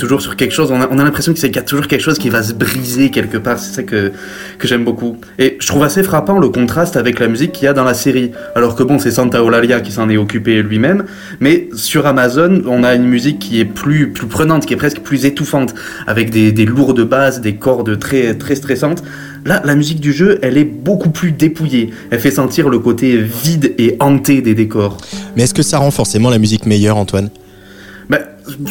Toujours 0.00 0.22
sur 0.22 0.34
quelque 0.36 0.52
chose, 0.52 0.70
on 0.72 0.80
a, 0.80 1.04
l'impression 1.04 1.32
qu'il 1.32 1.54
y 1.54 1.58
a 1.58 1.62
toujours 1.62 1.86
quelque 1.86 2.00
chose 2.00 2.18
qui 2.18 2.30
va 2.30 2.42
se 2.42 2.52
briser 2.52 3.10
quelque 3.10 3.36
part, 3.36 3.58
c'est 3.58 3.72
ça 3.72 3.82
que, 3.82 4.12
que 4.58 4.66
j'aime 4.66 4.84
beaucoup. 4.84 5.18
Et 5.38 5.56
je 5.60 5.66
trouve 5.66 5.84
assez 5.84 6.02
frappant 6.02 6.38
le 6.38 6.48
contraste 6.48 6.96
avec 6.96 7.20
la 7.20 7.28
musique 7.28 7.52
qu'il 7.52 7.64
y 7.64 7.68
a 7.68 7.72
dans 7.72 7.84
la 7.84 7.94
série. 7.94 8.32
Alors 8.54 8.74
que 8.74 8.82
bon, 8.82 8.98
c'est 8.98 9.10
Santa 9.10 9.44
Olalia 9.44 9.80
qui 9.80 9.92
s'en 9.92 10.08
est 10.08 10.16
occupé 10.16 10.62
lui-même, 10.62 11.04
mais 11.38 11.68
sur 11.74 12.06
Amazon, 12.06 12.62
on 12.66 12.82
a 12.82 12.94
une 12.94 13.04
musique 13.04 13.38
qui 13.38 13.60
est 13.60 13.64
plus, 13.64 14.10
plus 14.10 14.26
prenante, 14.26 14.66
qui 14.66 14.72
est 14.72 14.78
presque 14.78 15.00
plus 15.00 15.26
étouffante, 15.26 15.74
avec 16.06 16.30
des, 16.30 16.50
des 16.50 16.64
lourdes 16.64 17.02
basses, 17.02 17.40
des 17.40 17.56
cordes 17.56 17.98
très, 17.98 18.34
très 18.34 18.54
stressantes. 18.54 19.02
Là, 19.44 19.62
la 19.64 19.74
musique 19.74 20.00
du 20.00 20.12
jeu, 20.12 20.38
elle 20.42 20.58
est 20.58 20.64
beaucoup 20.64 21.10
plus 21.10 21.32
dépouillée. 21.32 21.90
Elle 22.10 22.20
fait 22.20 22.30
sentir 22.30 22.68
le 22.68 22.78
côté 22.78 23.16
vide 23.16 23.74
et 23.78 23.96
hanté 24.00 24.42
des 24.42 24.54
décors. 24.54 24.96
Mais 25.36 25.44
est-ce 25.44 25.54
que 25.54 25.62
ça 25.62 25.78
rend 25.78 25.90
forcément 25.90 26.30
la 26.30 26.38
musique 26.38 26.66
meilleure, 26.66 26.96
Antoine? 26.96 27.30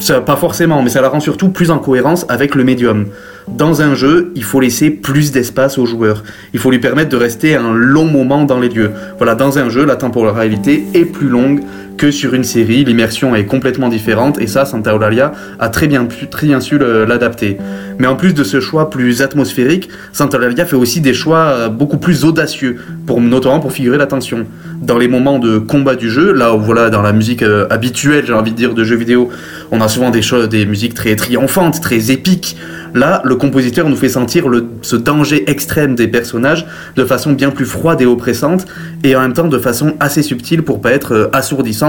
Ça, 0.02 0.22
pas 0.22 0.36
forcément, 0.36 0.82
mais 0.82 0.90
ça 0.90 1.02
la 1.02 1.10
rend 1.10 1.20
surtout 1.20 1.50
plus 1.50 1.72
en 1.72 1.80
cohérence 1.80 2.26
avec 2.30 2.56
le 2.56 2.64
médium. 2.64 3.08
Dans 3.48 3.82
un 3.82 3.96
jeu, 3.96 4.32
il 4.36 4.44
faut 4.44 4.60
laisser 4.60 4.90
plus 4.90 5.32
d'espace 5.32 5.78
au 5.78 5.86
joueur. 5.86 6.24
Il 6.54 6.60
faut 6.60 6.72
lui 6.72 6.80
permettre 6.80 7.10
de 7.10 7.18
rester 7.18 7.56
un 7.56 7.74
long 7.74 8.06
moment 8.06 8.44
dans 8.44 8.60
les 8.60 8.70
lieux. 8.70 8.92
Voilà, 9.18 9.36
dans 9.36 9.58
un 9.58 9.70
jeu, 9.70 9.86
la 9.86 9.96
temporalité 9.96 10.86
est 10.94 11.06
plus 11.06 11.30
longue 11.30 11.62
que 12.00 12.10
sur 12.10 12.34
une 12.34 12.46
série. 12.46 12.84
L'immersion 12.86 13.36
est 13.36 13.46
complètement 13.46 13.90
différente 13.90 14.40
et 14.40 14.48
ça, 14.48 14.66
Santa 14.66 14.96
Eulalia 14.96 15.34
a 15.60 15.70
très 15.70 15.88
bien, 15.88 16.08
très 16.32 16.48
bien 16.48 16.62
su 16.62 16.80
l'adapter. 16.80 17.58
Mais 18.00 18.08
en 18.08 18.16
plus 18.16 18.34
de 18.34 18.44
ce 18.44 18.62
choix 18.62 18.90
plus 18.90 19.22
atmosphérique, 19.22 19.90
Santa 20.14 20.38
Eulalia 20.38 20.66
fait 20.66 20.78
aussi 20.78 21.02
des 21.02 21.14
choix 21.14 21.40
euh, 21.40 21.70
beaucoup 21.70 21.98
plus 21.98 22.24
audacieux, 22.24 22.78
pour, 23.06 23.20
notamment 23.20 23.60
pour 23.60 23.74
figurer 23.74 23.98
l'attention. 23.98 24.46
Dans 24.82 24.98
les 24.98 25.10
moments 25.10 25.40
de 25.40 25.60
combat 25.60 25.96
du 25.96 26.10
jeu, 26.10 26.32
là 26.32 26.56
où 26.56 26.60
voilà, 26.60 26.90
dans 26.90 27.02
la 27.02 27.12
musique 27.12 27.44
euh, 27.44 27.68
habituelle, 27.70 28.24
j'ai 28.26 28.34
envie 28.34 28.52
de 28.52 28.56
dire, 28.56 28.74
de 28.74 28.84
jeux 28.86 28.96
vidéo, 28.96 29.30
on 29.72 29.82
a 29.82 29.90
souvent 29.90 30.10
des, 30.10 30.22
choses, 30.22 30.48
des 30.48 30.66
musiques 30.66 30.94
très 30.94 31.18
triomphantes, 31.18 31.82
très 31.82 32.12
épiques. 32.12 32.56
Là, 32.94 33.22
le 33.24 33.36
compositeur 33.36 33.88
nous 33.88 33.96
fait 33.96 34.10
sentir 34.10 34.46
ce 34.82 34.96
danger 34.96 35.50
extrême 35.50 35.96
des 35.96 36.08
personnages 36.08 36.66
de 36.96 37.06
façon 37.06 37.34
bien 37.34 37.52
plus 37.52 37.66
froide 37.66 38.02
et 38.02 38.06
oppressante, 38.06 38.66
et 39.04 39.16
en 39.16 39.22
même 39.22 39.34
temps 39.34 39.48
de 39.48 39.60
façon 39.60 39.94
assez 40.00 40.24
subtile 40.24 40.64
pour 40.64 40.82
pas 40.82 40.92
être 40.92 41.14
euh, 41.14 41.30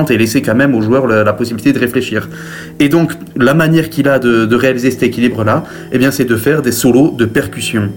et 0.09 0.17
laisser 0.19 0.43
quand 0.43 0.55
même 0.55 0.75
aux 0.75 0.83
joueurs 0.83 1.07
la, 1.07 1.33
possibilité 1.33 1.73
de 1.73 1.79
réfléchir. 1.79 2.29
Et 2.79 2.89
donc, 2.89 3.13
la 3.37 3.55
manière 3.55 3.91
qu'il 3.91 4.09
a 4.09 4.19
de, 4.19 4.47
de 4.47 4.57
réaliser 4.57 4.91
cet 4.91 5.03
équilibre-là, 5.03 5.65
eh 5.93 5.99
bien, 5.99 6.11
c'est 6.11 6.25
de 6.25 6.37
faire 6.37 6.63
des 6.63 6.73
solos 6.73 7.15
de 7.17 7.25
percussion. 7.25 7.91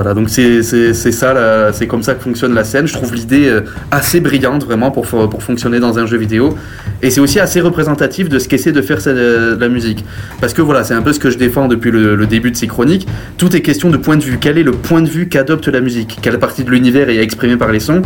Voilà, 0.00 0.14
donc 0.14 0.30
c'est 0.30 0.62
ça, 0.62 1.72
c'est 1.72 1.88
comme 1.88 2.04
ça 2.04 2.14
que 2.14 2.22
fonctionne 2.22 2.54
la 2.54 2.62
scène. 2.62 2.86
Je 2.86 2.92
trouve 2.92 3.12
l'idée 3.12 3.48
euh, 3.48 3.62
assez 3.90 4.20
brillante 4.20 4.64
vraiment 4.64 4.92
pour, 4.92 5.06
fo- 5.06 5.28
pour 5.28 5.42
fonctionner 5.42 5.80
dans 5.80 5.98
un 5.98 6.06
jeu 6.06 6.16
vidéo. 6.16 6.56
Et 7.02 7.10
c'est 7.10 7.20
aussi 7.20 7.40
assez 7.40 7.60
représentatif 7.60 8.28
de 8.28 8.38
ce 8.38 8.46
qu'essaie 8.46 8.70
de 8.70 8.80
faire 8.80 9.00
euh, 9.08 9.56
la 9.58 9.68
musique. 9.68 10.04
Parce 10.40 10.54
que 10.54 10.62
voilà, 10.62 10.84
c'est 10.84 10.94
un 10.94 11.02
peu 11.02 11.12
ce 11.12 11.18
que 11.18 11.30
je 11.30 11.36
défends 11.36 11.66
depuis 11.66 11.90
le, 11.90 12.14
le 12.14 12.26
début 12.26 12.52
de 12.52 12.56
ces 12.56 12.68
chroniques. 12.68 13.08
Tout 13.38 13.56
est 13.56 13.60
question 13.60 13.90
de 13.90 13.96
point 13.96 14.16
de 14.16 14.22
vue. 14.22 14.38
Quel 14.40 14.56
est 14.56 14.62
le 14.62 14.70
point 14.70 15.02
de 15.02 15.08
vue 15.08 15.28
qu'adopte 15.28 15.66
la 15.66 15.80
musique? 15.80 16.20
Quelle 16.22 16.38
partie 16.38 16.62
de 16.62 16.70
l'univers 16.70 17.08
est 17.08 17.18
exprimée 17.18 17.56
par 17.56 17.72
les 17.72 17.80
sons? 17.80 18.02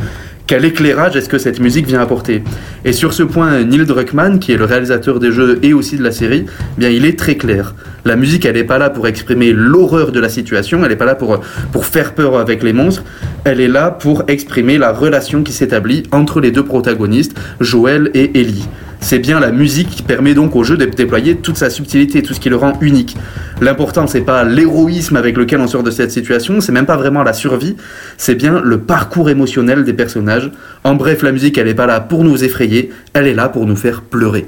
Quel 0.46 0.64
éclairage 0.64 1.16
est-ce 1.16 1.28
que 1.28 1.38
cette 1.38 1.60
musique 1.60 1.86
vient 1.86 2.00
apporter? 2.00 2.42
Et 2.84 2.92
sur 2.92 3.12
ce 3.12 3.22
point, 3.22 3.62
Neil 3.62 3.84
Druckmann, 3.84 4.38
qui 4.38 4.52
est 4.52 4.56
le 4.56 4.64
réalisateur 4.64 5.20
des 5.20 5.32
jeux 5.32 5.58
et 5.62 5.72
aussi 5.72 5.96
de 5.96 6.02
la 6.02 6.10
série, 6.10 6.46
eh 6.46 6.80
bien 6.80 6.88
il 6.88 7.04
est 7.04 7.18
très 7.18 7.36
clair. 7.36 7.74
La 8.04 8.16
musique, 8.16 8.44
elle 8.44 8.56
n'est 8.56 8.64
pas 8.64 8.78
là 8.78 8.90
pour 8.90 9.06
exprimer 9.06 9.52
l'horreur 9.52 10.10
de 10.10 10.20
la 10.20 10.28
situation, 10.28 10.82
elle 10.82 10.90
n'est 10.90 10.96
pas 10.96 11.04
là 11.04 11.14
pour, 11.14 11.40
pour 11.70 11.86
faire 11.86 12.14
peur 12.14 12.38
avec 12.38 12.62
les 12.62 12.72
monstres, 12.72 13.04
elle 13.44 13.60
est 13.60 13.68
là 13.68 13.90
pour 13.90 14.24
exprimer 14.28 14.78
la 14.78 14.92
relation 14.92 15.42
qui 15.42 15.52
s'établit 15.52 16.02
entre 16.10 16.40
les 16.40 16.50
deux 16.50 16.64
protagonistes, 16.64 17.38
Joël 17.60 18.10
et 18.14 18.40
Ellie. 18.40 18.66
C'est 19.02 19.18
bien 19.18 19.40
la 19.40 19.50
musique 19.50 19.90
qui 19.90 20.02
permet 20.02 20.32
donc 20.32 20.54
au 20.54 20.62
jeu 20.62 20.76
de 20.76 20.86
déployer 20.86 21.36
toute 21.36 21.56
sa 21.56 21.70
subtilité, 21.70 22.22
tout 22.22 22.34
ce 22.34 22.40
qui 22.40 22.48
le 22.48 22.56
rend 22.56 22.78
unique. 22.80 23.16
L'important, 23.60 24.06
c'est 24.06 24.20
pas 24.22 24.44
l'héroïsme 24.44 25.16
avec 25.16 25.36
lequel 25.36 25.60
on 25.60 25.66
sort 25.66 25.82
de 25.82 25.90
cette 25.90 26.12
situation, 26.12 26.60
c'est 26.60 26.72
même 26.72 26.86
pas 26.86 26.96
vraiment 26.96 27.24
la 27.24 27.32
survie, 27.32 27.76
c'est 28.16 28.36
bien 28.36 28.60
le 28.60 28.78
parcours 28.78 29.28
émotionnel 29.28 29.84
des 29.84 29.92
personnages. 29.92 30.52
En 30.84 30.94
bref, 30.94 31.22
la 31.22 31.32
musique, 31.32 31.58
elle 31.58 31.68
est 31.68 31.74
pas 31.74 31.86
là 31.86 32.00
pour 32.00 32.22
nous 32.22 32.44
effrayer, 32.44 32.90
elle 33.12 33.26
est 33.26 33.34
là 33.34 33.48
pour 33.48 33.66
nous 33.66 33.76
faire 33.76 34.02
pleurer. 34.02 34.46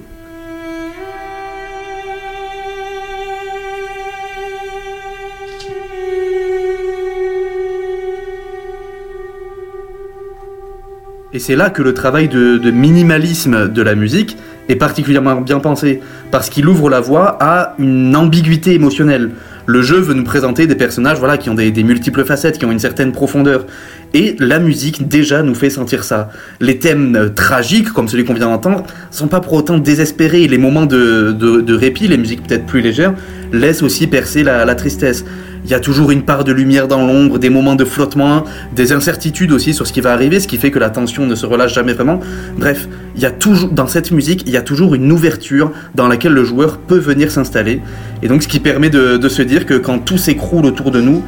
Et 11.35 11.41
c'est 11.41 11.57
là 11.57 11.69
que 11.69 11.83
le 11.83 11.95
travail 11.95 12.29
de, 12.29 12.71
minimalisme 12.71 13.69
de 13.69 13.83
la 13.83 13.97
musique 13.97 14.37
est 14.69 14.77
particulièrement 14.77 15.41
bien 15.41 15.59
pensé, 15.59 16.01
parce 16.31 16.49
qu'il 16.49 16.69
ouvre 16.69 16.89
la 16.89 17.01
voie 17.01 17.37
à 17.41 17.75
une 17.81 18.15
ambiguïté 18.15 18.73
émotionnelle. 18.73 19.31
Le 19.67 19.83
jeu 19.83 19.99
veut 19.99 20.15
nous 20.15 20.23
présenter 20.23 20.69
des 20.69 20.77
personnages 20.77 21.19
voilà, 21.19 21.37
qui 21.37 21.51
ont 21.51 21.55
des, 21.55 21.73
multiples 21.83 22.25
facettes, 22.25 22.57
qui 22.57 22.67
ont 22.67 22.71
une 22.71 22.79
certaine 22.79 23.11
profondeur. 23.11 23.67
Et 24.15 24.37
la 24.39 24.61
musique 24.61 25.09
déjà 25.09 25.43
nous 25.43 25.57
fait 25.57 25.71
sentir 25.71 26.05
ça. 26.05 26.31
Les 26.61 26.79
thèmes 26.79 27.17
euh, 27.17 27.29
tragiques, 27.31 27.91
comme 27.93 28.07
celui 28.07 28.25
qu'on 28.25 28.35
vient 28.35 28.47
d'entendre, 28.47 28.85
sont 29.11 29.27
pas 29.27 29.41
pour 29.41 29.55
autant 29.55 29.79
désespérés. 29.79 30.47
Les 30.47 30.59
moments 30.59 30.87
de, 30.87 31.75
répit, 31.75 32.07
les 32.07 32.17
musiques 32.17 32.47
peut-être 32.47 32.65
plus 32.65 32.81
légères, 32.81 33.13
laissent 33.53 33.83
aussi 33.83 34.07
percer 34.07 34.45
la 34.45 34.75
tristesse. 34.77 35.25
Il 35.65 35.71
y 35.71 35.75
a 35.75 35.81
toujours 35.81 36.11
une 36.11 36.23
part 36.23 36.45
de 36.45 36.53
lumière 36.53 36.89
dans 36.89 37.07
l'ombre, 37.07 37.39
des 37.39 37.49
moments 37.49 37.75
de 37.75 37.85
flottement, 37.85 38.45
des 38.75 38.93
incertitudes 38.93 39.51
aussi 39.51 39.73
sur 39.73 39.87
ce 39.87 39.93
qui 39.93 40.03
va 40.03 40.13
arriver, 40.13 40.39
ce 40.39 40.47
qui 40.47 40.59
fait 40.59 40.71
que 40.71 40.79
la 40.79 40.91
tension 40.91 41.27
ne 41.27 41.35
se 41.35 41.47
relâche 41.47 41.73
jamais 41.75 41.95
vraiment. 41.95 42.21
Bref, 42.59 42.87
il 43.17 43.23
y 43.23 43.27
a 43.27 43.31
toujours 43.31 43.71
dans 43.71 43.87
cette 43.87 44.11
musique, 44.11 44.43
il 44.47 44.53
y 44.53 44.57
a 44.59 44.63
toujours 44.63 44.95
une 44.95 45.11
ouverture 45.11 45.73
dans 45.95 46.07
laquelle 46.07 46.33
le 46.35 46.45
joueur 46.45 46.77
peut 46.79 46.99
venir 46.99 47.31
s'installer. 47.31 47.81
Et 48.23 48.29
donc, 48.29 48.43
ce 48.43 48.49
qui 48.49 48.61
permet 48.61 48.91
de, 48.91 49.29
se 49.29 49.43
dire 49.43 49.65
que 49.65 49.75
quand 49.75 49.99
tout 49.99 50.19
s'écroule 50.19 50.67
autour 50.67 50.91
de 50.91 51.01
nous, 51.01 51.23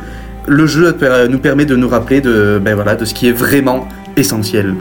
le 0.46 0.66
jeu 0.66 0.92
per- 0.92 1.27
nous 1.31 1.38
permet 1.38 1.64
de 1.64 1.75
nous 1.75 1.88
rappeler 1.88 2.20
de, 2.20 2.61
ben 2.62 2.75
voilà, 2.75 2.94
de 2.94 3.05
ce 3.05 3.14
qui 3.14 3.29
est 3.29 3.33
vraiment 3.33 3.88
essentiel. 4.16 4.75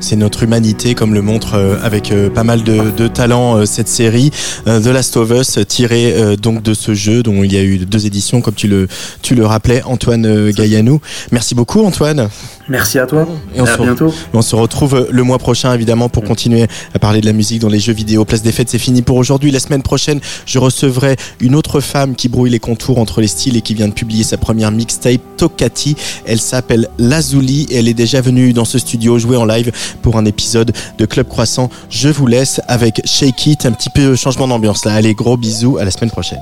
C'est 0.00 0.16
notre 0.16 0.42
humanité, 0.42 0.94
comme 0.94 1.14
le 1.14 1.22
montre 1.22 1.54
euh, 1.54 1.76
avec 1.82 2.12
euh, 2.12 2.30
pas 2.30 2.44
mal 2.44 2.62
de, 2.62 3.08
talent 3.08 3.56
euh, 3.56 3.66
cette 3.66 3.88
série 3.88 4.30
The 4.66 4.86
Last 4.86 5.16
of 5.16 5.30
Us, 5.30 5.58
tirée 5.66 6.36
donc 6.36 6.62
de 6.62 6.74
ce 6.74 6.94
jeu 6.94 7.22
dont 7.22 7.42
il 7.42 7.52
y 7.52 7.56
a 7.56 7.62
eu 7.62 7.78
deux 7.78 8.06
éditions, 8.06 8.40
comme 8.40 8.54
tu 8.54 8.68
le 8.68 8.88
tu 9.22 9.34
le 9.34 9.46
rappelais, 9.46 9.82
Antoine 9.84 10.50
Gaillanou. 10.50 11.00
Merci 11.32 11.54
beaucoup, 11.54 11.84
Antoine. 11.84 12.28
Merci 12.68 12.98
à 12.98 13.06
toi. 13.06 13.26
Et 13.54 13.60
on 13.60 13.64
à 13.64 13.76
se- 13.76 13.82
bientôt. 13.82 14.12
On 14.34 14.42
se 14.42 14.56
retrouve 14.56 15.06
le 15.10 15.22
mois 15.22 15.38
prochain 15.38 15.72
évidemment 15.72 16.08
pour 16.08 16.24
continuer 16.24 16.66
à 16.94 16.98
parler 16.98 17.20
de 17.20 17.26
la 17.26 17.32
musique 17.32 17.60
dans 17.60 17.68
les 17.68 17.78
jeux 17.78 17.92
vidéo. 17.92 18.24
Place 18.24 18.42
des 18.42 18.50
fêtes, 18.50 18.68
c'est 18.70 18.78
fini 18.78 19.02
pour 19.02 19.16
aujourd'hui. 19.16 19.52
La 19.52 19.60
semaine 19.60 19.82
prochaine, 19.82 20.20
je 20.46 20.58
recevrai 20.58 21.16
une 21.40 21.54
autre 21.54 21.80
femme 21.80 22.16
qui 22.16 22.28
brouille 22.28 22.50
les 22.50 22.58
contours 22.58 22.98
entre 22.98 23.20
les 23.20 23.28
styles 23.28 23.56
et 23.56 23.60
qui 23.62 23.74
vient 23.74 23.86
de 23.88 23.92
publier 23.92 24.24
sa 24.24 24.36
première 24.36 24.72
mixtape, 24.72 25.20
Tokati. 25.36 25.96
Elle 26.26 26.40
s'appelle 26.40 26.88
Lazuli 26.98 27.66
et 27.70 27.76
elle 27.76 27.88
est 27.88 27.94
déjà 27.94 28.20
venue 28.20 28.52
dans 28.52 28.64
ce 28.64 28.78
studio 28.78 29.18
jouer 29.18 29.36
en 29.36 29.44
live 29.44 29.70
pour 30.02 30.16
un 30.16 30.24
épisode 30.24 30.72
de 30.98 31.04
Club 31.06 31.28
Croissant. 31.28 31.70
Je 31.88 32.08
vous 32.08 32.26
laisse 32.26 32.60
avec 32.66 33.00
Shake 33.04 33.46
It, 33.46 33.66
un 33.66 33.72
petit 33.72 33.90
peu 33.90 34.16
changement 34.16 34.48
d'ambiance 34.48 34.84
là. 34.84 34.94
Allez, 34.94 35.14
gros 35.14 35.36
bisous, 35.36 35.78
à 35.78 35.84
la 35.84 35.90
semaine 35.92 36.10
prochaine. 36.10 36.40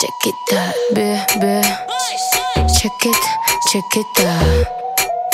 Check 0.00 0.32
it 0.32 0.54
out, 0.54 0.94
bébé. 0.94 1.60
Check 2.80 2.92
it, 3.04 3.49
out. 3.74 4.66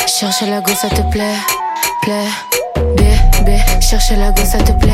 Cherche 0.06 0.42
la 0.42 0.60
go, 0.60 0.72
ça 0.74 0.88
te 0.88 1.00
plaît, 1.10 1.36
plaît. 2.02 2.28
Bébé, 2.96 3.58
cherche 3.80 4.10
la 4.10 4.30
go, 4.30 4.42
ça 4.44 4.58
te 4.58 4.72
plaît. 4.72 4.92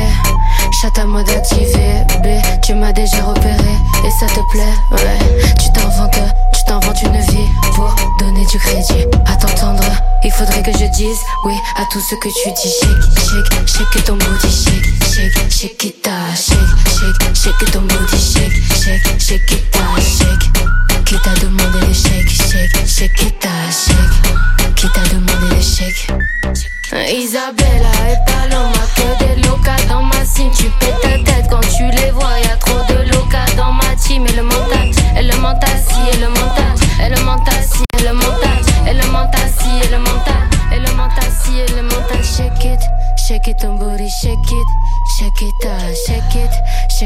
Chat 0.81 1.01
à 1.01 1.05
mode 1.05 1.29
activé, 1.29 2.03
B. 2.23 2.27
Tu 2.61 2.73
m'as 2.73 2.93
déjà 2.93 3.21
repéré 3.23 3.73
et 4.05 4.11
ça 4.11 4.27
te 4.27 4.39
plaît, 4.51 4.73
ouais. 4.91 5.53
Tu 5.59 5.69
t'inventes, 5.73 6.19
tu 6.53 6.63
t'inventes 6.65 7.01
une 7.01 7.19
vie 7.19 7.49
pour 7.75 7.93
donner 8.19 8.45
du 8.45 8.57
crédit 8.59 9.05
à 9.25 9.35
t'entendre. 9.35 9.83
Il 10.23 10.31
faudrait 10.31 10.63
que 10.63 10.71
je 10.71 10.85
dise 10.85 11.19
oui 11.43 11.55
à 11.75 11.83
tout 11.91 11.99
ce 11.99 12.15
que 12.15 12.29
tu 12.29 12.51
dis. 12.51 12.73
Shake, 12.79 13.67
shake, 13.67 13.91
shake 13.91 14.03
ton 14.05 14.15
booty, 14.15 14.49
shake, 14.49 14.85
shake, 15.11 15.51
shake 15.51 15.83
it 15.85 16.07
shake, 16.35 16.57
shake, 16.87 17.35
shake 17.35 17.71
ton 17.71 17.81
booty, 17.81 18.17
shake, 18.17 18.53
shake, 18.73 19.19
shake. 19.19 19.52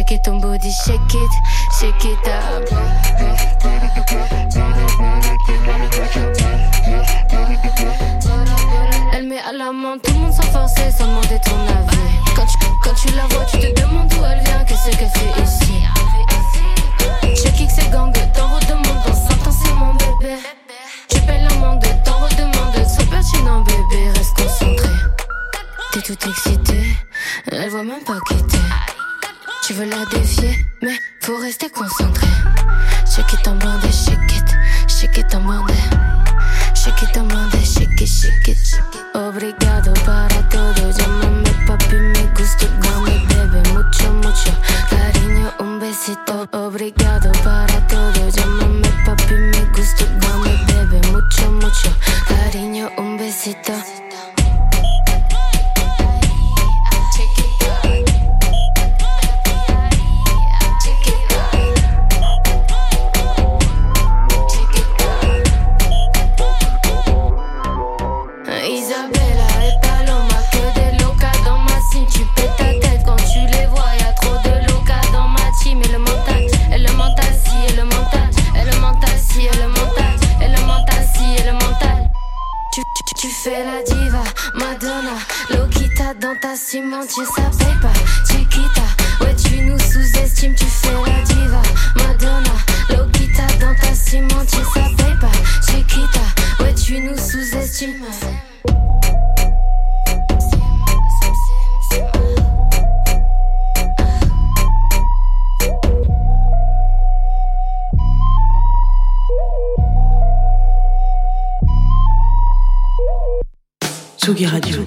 Shake 0.07 0.19
it 0.19 0.23
ton 0.23 0.39
booty, 0.39 0.71
shake 0.71 1.01
it, 1.13 1.31
shake 1.79 2.05
it 2.05 2.27
up. 2.29 3.56
entier 86.97 87.25
ça 87.25 87.43
paye 87.57 87.75
pas. 87.81 87.93
Chiquita, 88.25 88.81
ouais, 89.21 89.35
tu 89.35 89.61
nous 89.61 89.77
sous-estimes, 89.77 90.55
tu 90.55 90.65
fais 90.65 90.93
la 90.93 91.21
diva. 91.23 91.61
Madonna, 91.95 92.53
Lokita 92.89 93.45
dans 93.59 93.75
ta 93.75 93.93
cime 93.93 94.25
entier 94.25 94.63
ça 94.73 94.81
paye 94.97 95.15
pas. 95.19 95.31
Chiquita, 95.65 96.19
ouais, 96.59 96.73
tu 96.73 96.99
nous 96.99 97.17
sous-estimes. 97.17 98.05
Tsugi 114.17 114.45
Radio. 114.45 114.85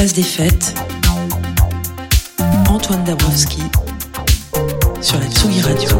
Place 0.00 0.14
des 0.14 0.22
fêtes. 0.22 0.74
Antoine 2.70 3.04
Dabrowski 3.04 3.60
sur 5.02 5.18
la 5.18 5.26
Tsugi 5.26 5.60
Radio. 5.60 5.90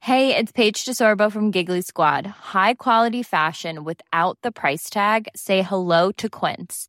Hey, 0.00 0.34
it's 0.34 0.50
Paige 0.50 0.86
DeSorbo 0.86 1.30
from 1.30 1.50
Giggly 1.50 1.82
Squad. 1.82 2.26
High 2.26 2.72
quality 2.72 3.22
fashion 3.22 3.84
without 3.84 4.38
the 4.40 4.50
price 4.50 4.88
tag. 4.88 5.28
Say 5.36 5.60
hello 5.60 6.10
to 6.12 6.30
Quince. 6.30 6.88